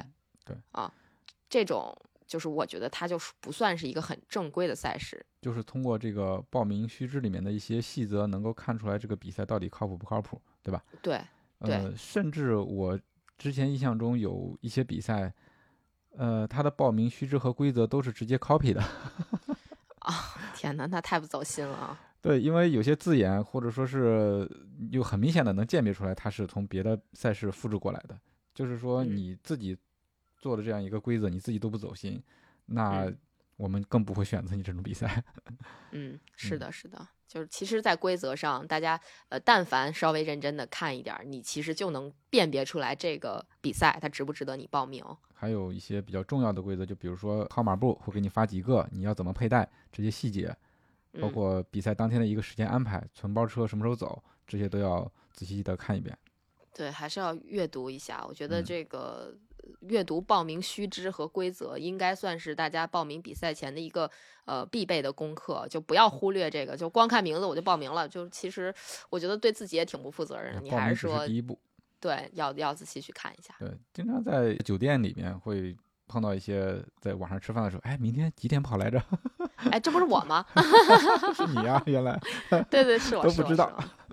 [0.74, 0.92] 嗯
[1.50, 1.96] 这种
[2.26, 5.26] 就是我觉得它就是不算是一个很正规的赛事。
[5.42, 10.82] 就是通过这个报名须知里面的一些细则，能够看出来这个比赛到底靠谱不靠谱，对吧？
[11.02, 11.20] 对，
[11.60, 12.98] 对呃，甚至我
[13.42, 15.34] 之前印象中有一些比赛，
[16.16, 18.80] 呃，它的报名须知和规则都是直接 copy 的。
[19.98, 20.14] 啊
[20.56, 22.00] 天哪，那太不走心了啊！
[22.22, 24.48] 对，因为有些字眼或者说是
[24.92, 28.16] 又很明显的能鉴别出来，它是从别的赛事复制过来的。
[28.54, 29.76] 就是说嗯你自己
[30.38, 32.22] 做的这样一个规则，你自己都不走心，
[32.68, 33.18] 那嗯
[33.62, 35.24] 我们更不会选择你这种比赛。
[35.92, 39.00] 嗯，是嗯的，是的，就是其实，在规则上，大家
[39.30, 45.06] 呃，但凡稍微认真的看一点儿，你其实就能辨别出来这个比赛它值不值得你报名。
[45.34, 50.48] 还有一些比较重要的规则，就比如说号码布会给你发几个，你要怎么佩戴这些细节，
[51.20, 56.18] 包嗯括比赛当天的一个时间安排，存包车什么时候走，这些都要仔细的看一遍。
[56.74, 58.26] 对，还是要阅读一下。
[58.26, 59.36] 我觉得嗯这个呃
[59.82, 64.10] 阅读报名须知和规则，应该算是大家报名比赛前的一个
[64.46, 65.68] 呃必备的功课。
[65.70, 68.74] 就不要忽略这个，就光看名字我就报名了，就其实
[69.10, 70.62] 我觉得对自己也挺不负责任的。
[70.62, 71.60] 你还是说是第一步。
[72.00, 73.54] 对，要要仔细去看一下。
[73.60, 79.00] 对，经常在酒店里面会碰到一些在网上吃饭的时候，哎，明天几点跑来着？
[79.70, 80.44] 哎，这不是我吗？
[81.38, 83.72] 是你啊，原来对对，是我，都不知道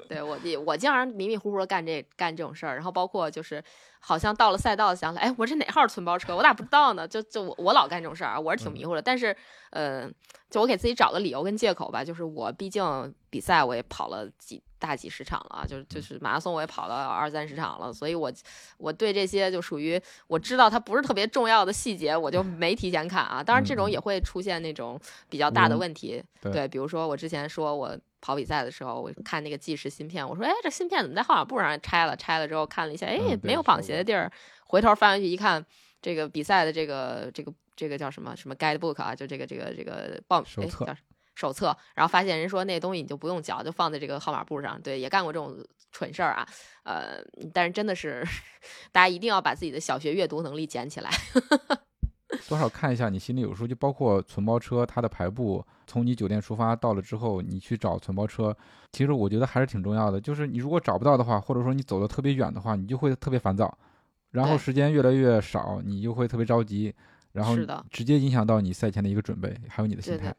[0.09, 3.63] 对我，我经常迷迷糊糊的干这干这种事儿，然后包括就是
[4.01, 6.35] 好像到了赛道想起来，哎，我这哪号存包车？
[6.35, 7.07] 我咋不知道呢？
[7.07, 9.03] 就就我我老干这种事儿啊，我是挺迷糊的。
[9.03, 9.37] 但是，
[9.71, 10.11] 呃，
[10.51, 18.33] 就我给自己找个理由跟借口吧，就是我毕竟比赛我也跑了几大几十场了啊，就是就是马拉松我也跑了二三十场了，所以我
[18.79, 23.43] 我对这些就属于我知道它不是特别重要的细节，我就 没提前看啊。
[23.43, 24.99] 当然，这种也会出现那种
[25.29, 32.17] 比较大的嗯问题，对对，比如说我之前说我跑比赛的时候，我看那个计时芯片，我说哎，这芯片怎么在号码布上拆了？
[32.17, 34.31] 拆了之后看了一下，哎，没有绑鞋的地儿。
[34.67, 35.65] 回头翻回去一看，
[36.03, 41.01] 这个比赛的这个这个这个叫什么什么 guidebook 啊，就这个这个这个报手册哎叫
[41.35, 44.81] 手册，然后发现人说那东西你就不用缴，就放在这个号码布上。
[44.83, 45.57] 对，也干过这种
[45.93, 46.49] 蠢事儿啊。
[46.83, 47.23] 呃，
[47.55, 48.27] 但是真的是
[48.91, 51.11] 大家一定要把自己的小学阅读能力捡起来。
[52.49, 53.67] 多少看一下，你心里有数。
[53.67, 58.57] 就包括存包车，它的排布，从你酒店出发到了之后，你去找存包车，
[58.93, 60.21] 其实我觉得还是挺重要的。
[60.21, 63.77] 就是你如果找不到的话，或者说你走的特别远的话，你就会特别烦躁，
[64.31, 66.95] 然后时间越来越少，你就会特别着急，
[67.33, 67.57] 然后
[67.91, 70.35] 直接影响到你赛前的一个准备，还有你的心态对对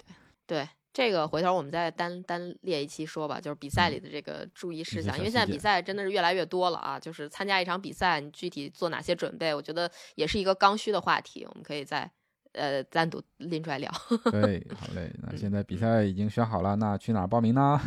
[0.57, 0.65] 对。
[0.65, 6.99] 对，这个回头我们再单单列一期说吧，就是比赛里的这个注意事项，因为现在比赛真的是越来越多了啊。
[6.99, 12.09] 就是参加一场比赛，你具体做哪些准备，我觉得也是一个刚需的话题，我们可以再
[12.53, 13.91] 呃单独拎出来聊。
[14.31, 15.13] 对，好嘞。
[15.21, 17.79] 那现在比赛已经选好了，那去哪儿报名呢？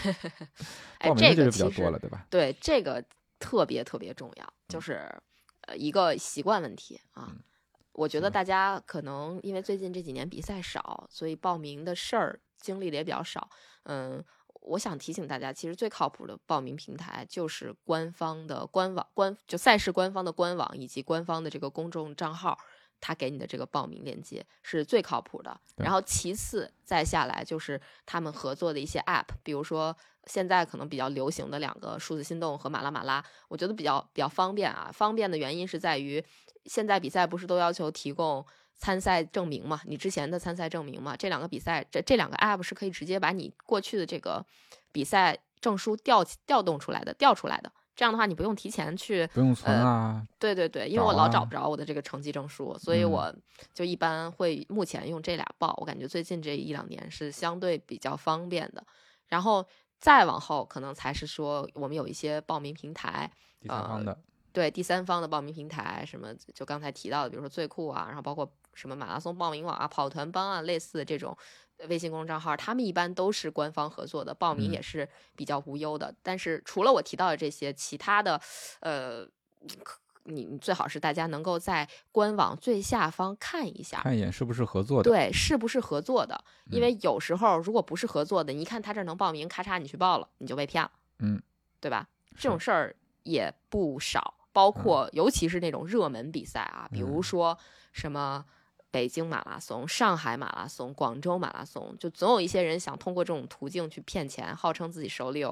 [1.00, 2.26] 报名这就比较多了，对吧？
[2.28, 3.02] 对，这个
[3.38, 5.10] 特别特别重要，就是
[5.62, 7.34] 呃一个习惯问题啊。
[7.92, 13.48] 我觉得大家可能因为最近这几年比赛少，所以报名的事儿经历的也比较少。
[13.84, 14.24] 嗯，
[14.62, 22.58] 我想提醒大家，其实最靠谱的报名平台就是官方的官网官，就赛事官方的官网以及官方的这个公众账号，
[23.00, 25.60] 他给你的这个报名链接是最靠谱的。
[25.76, 29.96] 然后其次再下来就是他们合作的一些 App，比如说
[30.26, 34.90] 现在可能比较流行的两个数字心动和马拉马拉，我觉得比较比较方便啊。
[34.92, 36.24] 方便的原因是在于。
[36.66, 38.44] 现在比赛不是都要求提供
[38.76, 39.80] 参赛证明嘛？
[39.86, 41.16] 你之前的参赛证明嘛？
[41.16, 44.44] 这两个比赛，这这两个 app 是可以直接把你过去的这个
[44.92, 47.72] 比赛证书调调动出来的，调出来的。
[47.96, 50.22] 这样的话，你不用提前去，不用存啊。
[50.38, 53.34] 对对对，因为我老找不着我的这个成绩证书，所以我
[53.72, 55.74] 就一般会目前用这俩报。
[55.78, 58.84] 我感觉最近这一两年是相对比较方便的。
[59.28, 59.66] 然后
[60.00, 63.30] 再往后，可能才是说我们有一些报名平台，
[63.60, 64.18] 第三方的。
[64.52, 71.36] 对第三方的报名平台，什么就刚才提到的，比如说最酷啊，然后包括什么马拉松报名网啊、跑团帮啊，类似的这种
[71.88, 76.12] 微信公众账号，他们一般都是官方合作的，报名也是比较无忧的。
[76.20, 78.40] 但是除了我提到的这些，其他的，
[78.80, 79.24] 呃，
[80.30, 86.42] 你最好是大家能够在官网最下方看一下，看一眼是不是合作的，对，是不是合作的？
[86.70, 91.42] 因为有时候如果不是合作的，你一看他这能报名，咔嚓你去报了，你就被骗了，嗯，
[91.80, 92.08] 对吧？
[92.36, 94.34] 这种事儿也不少。
[94.52, 97.56] 包括尤其是那种热门比赛啊，比如说
[97.92, 98.44] 什么
[98.90, 105.50] 北京马拉松、上海马拉松、广州马拉松，就总有一些人想通过这种途径去骗钱，号称自己手里有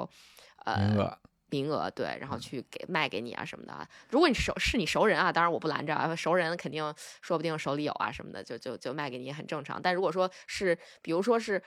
[0.64, 1.16] 呃
[1.51, 3.89] 名额，对，然后去给卖给你啊什么的。
[4.11, 9.81] 如果你熟是你熟人啊，当然我不拦着啊，熟人肯定说不定手里有啊什么的，就就就卖给你也很正常。
[9.81, 11.63] 但如果说是比如说是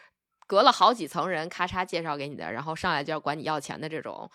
[0.48, 4.30] 隔了好几层人咔嚓介绍给你的，然后上来就要管你要钱的这种。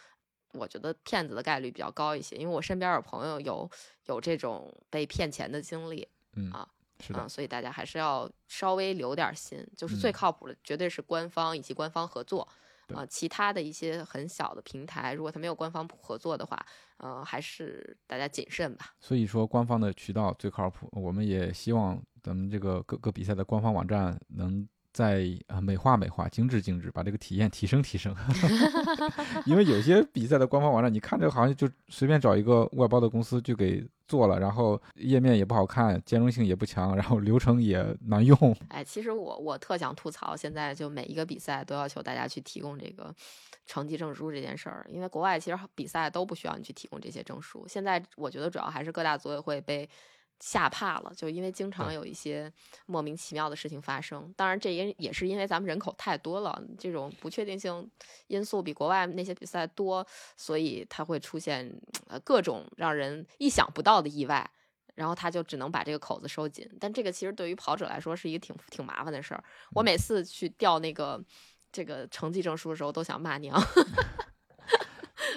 [0.52, 3.70] 我觉得骗子的概率比较高一些，因为我身边有朋友有
[4.06, 6.66] 有这种被骗钱的经历，嗯啊，
[6.98, 12.48] 是的，所以大家还是要稍微留点心，就是最靠谱的绝对是官方以及官方合作
[12.94, 16.64] 啊，其他的一些很小的平台，如果它没有官方合作的话，
[16.98, 18.94] 呃，还是大家谨慎吧。
[19.00, 24.68] 所以说，官方的渠道最靠谱，我们也希望咱们这个各个比赛的官方网站能。
[24.96, 28.16] 在呃美化美化、精致精致，把这个体验提升提升。
[29.44, 38.56] 因为有些比赛的官方网站，你看这个好像就随便找一个外包的公司就给做了，然后页面也不好看，兼容性也不强，然后流程也难用。
[38.68, 43.14] 哎，其实我我特想吐槽，现在就每一个比赛都要求大家去提供这个
[43.66, 47.66] 成绩证书这件事儿，因为国外其实比赛都不需要你去提供这些证书。
[47.68, 49.86] 现在我觉得主要还是各大组委会被。
[50.40, 52.52] 吓怕了，就因为经常有一些
[52.86, 54.32] 莫名其妙的事情发生。
[54.36, 57.90] 当然，这也也是因为咱们人口太多了，这种不确定性
[58.26, 60.06] 因素比国外那些比赛多，
[60.36, 61.72] 所以它会出现
[62.08, 64.50] 呃各种让人意想不到的意外。
[64.94, 66.66] 然后他就只能把这个口子收紧。
[66.80, 69.44] 但这个其实对于跑者来说是一个挺挺麻烦的事儿。
[69.74, 71.22] 我每次去调那个
[71.70, 73.60] 这个成绩证书的时候，都想骂娘。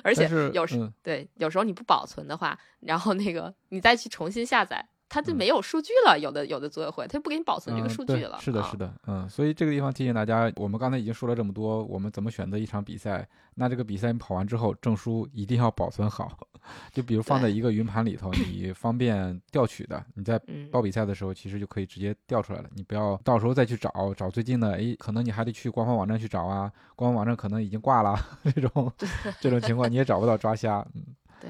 [0.04, 4.90] 而且有时对有时候你不保存的话，然后那个你再去重新下载。
[5.10, 8.38] 它就没有数据了，有的有的组委会他就不给你保存这个数据了。
[8.40, 13.28] 是的，是的，嗯，所以这个地方提醒大家，我们刚才已经说了这么多，我们怎么选择一场比赛？
[13.56, 16.32] 那这个比赛你跑完之后，证书一定要保存好，
[16.94, 20.02] 就比如放在一个云盘里头，你方便调取的。
[20.14, 20.40] 你在
[20.72, 28.16] 报比赛的时候，其实就可以直接调出来了，你不要到时候再去找找最近的，哎，可能你还得去官方网站去找啊，官方网站可能已经挂了，
[28.56, 28.94] 这种
[29.42, 31.04] 这种情况你也找不到抓瞎，嗯，
[31.42, 31.50] 对。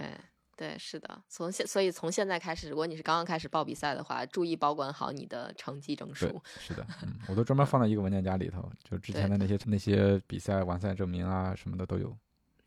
[0.59, 6.27] 对，是的，从现所以从现在开始，如果你是刚刚开始报比赛的话，注意保管好你的成绩证书。
[6.59, 12.13] 是的，嗯，我都 专门放在一个文件夹里头，就之前的那些那些比赛完赛证明啊什么的都有。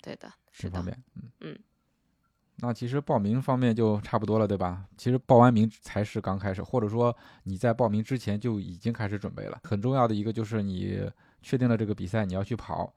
[0.01, 1.59] 对的，是方便，嗯嗯。
[2.57, 4.87] 那其实报名方面就差不多了，对吧？
[4.97, 9.61] 其实报完名才是刚开始，或者说你在报名之前就已经开始准备了。
[9.65, 11.07] 很重要的一个就是你
[11.43, 12.91] 确定了这个比赛你要去跑。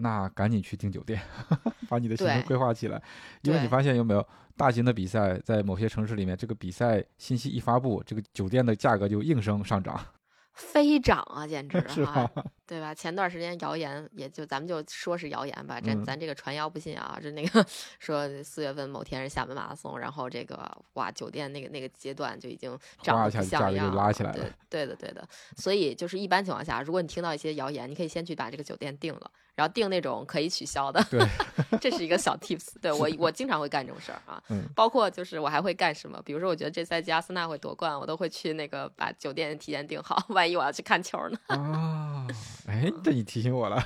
[0.00, 1.20] 那赶紧去订酒店，
[1.88, 3.02] 把你的行程规划起来，
[3.42, 4.26] 因为你发现有没有
[4.56, 9.98] 大型的比赛，在某些城市里面，这个比赛信息一发布，这个酒店的价格就应声上涨。
[10.52, 12.44] 飞涨啊，简直 是哈吧，？
[12.66, 12.92] 对吧？
[12.92, 17.64] 前段时间谣言，也就咱们就说是谣言吧，咱嗯咱这个传谣不信啊，就那个
[17.98, 31.20] 说四月份某天是厦门马拉松，然后这个哇，酒店那个那个阶段就已经涨哗得不一下价格就像样拉起来了对对的对的，所以就是一般情况下，如果你听到一些谣言，你可以先去把这个酒店定了，然后订那种可以取消的，对，
[31.78, 32.68] 这是一个小 tips。
[32.80, 42.26] 对我我经常会干这种事儿啊，嗯包括就是我还会干什么，比如说我觉得这赛季阿森纳会夺冠，我都会去那个把酒店提前订好，万一我要去看球呢啊，
[42.66, 43.76] 哎，这你提醒我了，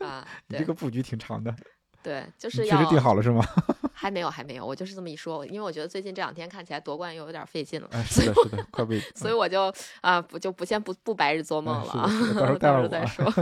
[0.00, 1.54] 啊， 你这个布局挺长的，
[2.02, 3.42] 对，就是要确实定好了是吗？
[3.94, 9.72] 还没有还没有，我就是这么一说，因为我觉得最近这两天看起来夺冠又有点费劲了，哎，是的，是的，快被，所以我就
[10.02, 13.32] 啊不就不先不不白日做梦了到时候再说。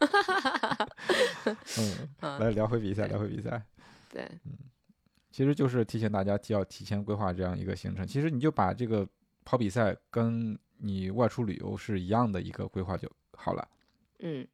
[1.78, 3.62] 嗯， 嗯，来聊回比赛，聊回比赛。
[4.10, 4.52] 对，嗯
[5.30, 8.06] 其实就是提醒大家要提前规划这样一个行程。
[8.06, 9.04] 其实你就把这个
[9.44, 13.68] 跑比赛跟你外出旅游是一样的一个规划就好了。
[14.20, 14.46] 嗯，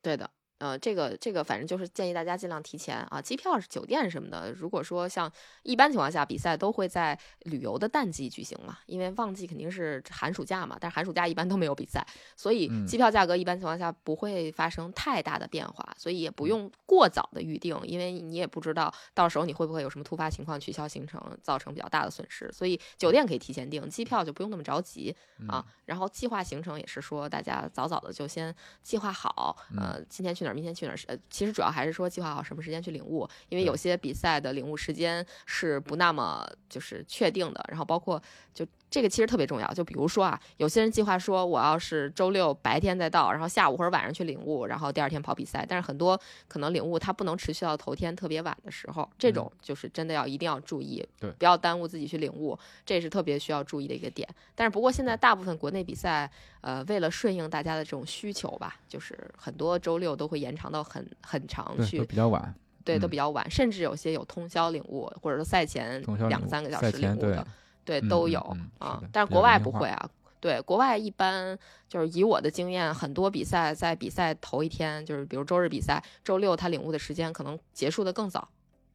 [0.00, 0.30] 对的。
[0.62, 4.52] 呃，这个这个，反正就是建议大家尽量提前啊，机票、酒店什么的。
[4.52, 5.28] 如果说像
[5.64, 12.06] 一般情况下，比赛都会在旅游的淡季举行嘛，因为旺季肯定是寒暑假嘛，但是寒暑假一般都没有比赛，
[12.36, 22.48] 所以嗯机票价格一般情况下不会发生太大的变化，所以也嗯不用过早的预定，因为你也不知道到时候你会不会有什么突发情况取消行程，造成比较大的损失。
[22.52, 25.12] 所以酒店可以提前订，机票就不用那么着急。
[25.48, 38.22] 啊，然后计划行程也是说，大家早早的就先计划好，呃，今天去哪儿，明天去哪儿，呃，其实主要还是说计划好什么时间去领悟，因为有些比赛的领悟时间是不那么就是确定的，然后包括
[38.54, 51.30] 就这个其实特别重要，就比如说啊，有些人计划说我要是周六白天再到，然后下午或者晚上去领悟，然后第二天跑比赛，但是很多可能领悟它不能持续到头天特别晚的时候，这种就是真的要一定要注意，对。
[51.38, 54.28] 不要耽误自己去领悟，这是特别需要注意的一个点。
[54.54, 62.54] 但是不过现在大部分国内比赛，呃，为了顺应大家的这种需求吧，就是很多周六都会延长到很很长，去，比较晚。
[62.84, 63.10] 对，都嗯。
[63.10, 67.46] 比较晚，甚至有些有通宵领悟，或者说赛前两三个小时领悟的，
[67.84, 68.40] 对，都有。
[68.78, 70.10] 啊但是国外不会啊。
[70.40, 71.56] 对，国外一般
[71.88, 78.48] 就是以我的经验，很多比赛在比赛头一天，就是比如周日比赛，周六他领悟的时间可能结束的更早，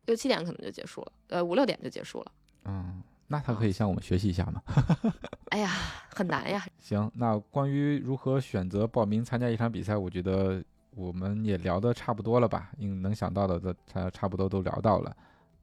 [0.07, 2.31] 六七点可能就结束了，呃，五六点就结束了。
[2.65, 4.61] 嗯，那他可以向我们学习一下吗？
[5.51, 5.72] 哎呀，
[6.14, 6.65] 很难呀。
[6.80, 10.61] 行，那关于如何选择报名参加一场比赛，我觉得
[10.91, 12.72] 我们也聊得差不多了吧？
[12.77, 15.15] 应能想到的都差差不多都聊到了。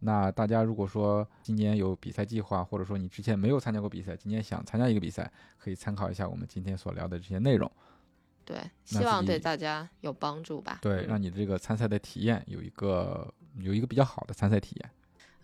[0.07, 7.71] 那大家如果说今年有比赛计划，或者说你之前没有参加过比赛，今年想参加一个比赛，可以参考一下我们今天所聊的这些内容，
[8.45, 10.79] 对，希望对大家有帮助吧。
[10.83, 14.91] 对，嗯让你这个参赛的体验有一个有一个比较好的参赛体验。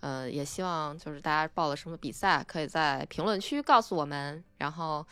[0.00, 5.06] 呃，也希望就是大家报了什么比赛，可以在评论区告诉我们，然后，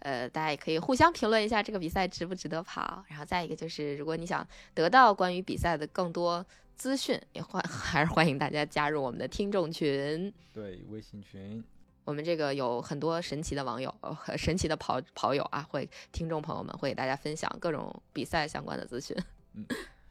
[0.00, 3.04] 呃，大家也可以互相评论一下这个比赛值不值得跑。
[3.06, 6.44] 然后再一个就是，如果你想得到关于比赛的更多
[6.76, 10.32] 资讯，也欢 还是欢迎大家加入我们的听众群。
[10.52, 11.62] 对，微信群，
[12.04, 19.16] 我们这个有很多神奇的网友、呃神奇的跑跑友啊，会听众朋友们会给大家分享各种比赛相关的资讯。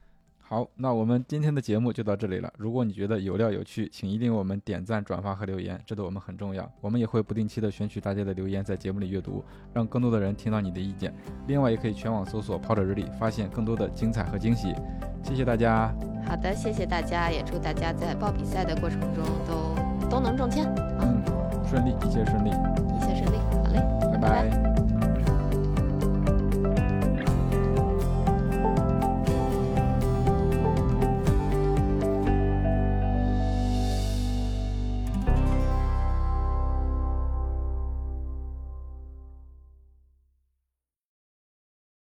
[0.52, 2.52] 好，那我们今天的节目就到这里了。
[2.58, 6.70] 如果你觉得有料有趣，请一定为我们点赞、转发和留言，这对我们很重要。
[6.82, 9.42] 我们也会不定期的选取大家的留言，在节目里阅读，
[9.74, 11.14] 让更多的人听到你的意见。
[11.48, 14.76] 另外，也可以全网搜索“跑者日历”，发现更多的精彩和惊喜。
[15.24, 15.96] 谢谢大家，
[16.26, 20.66] 好的，谢谢大家，也祝大家在报比赛的过程中都都能中签，
[21.00, 21.24] 嗯，
[21.66, 23.38] 顺利，一切顺利，一切顺利。
[23.56, 24.91] 好嘞，拜拜拜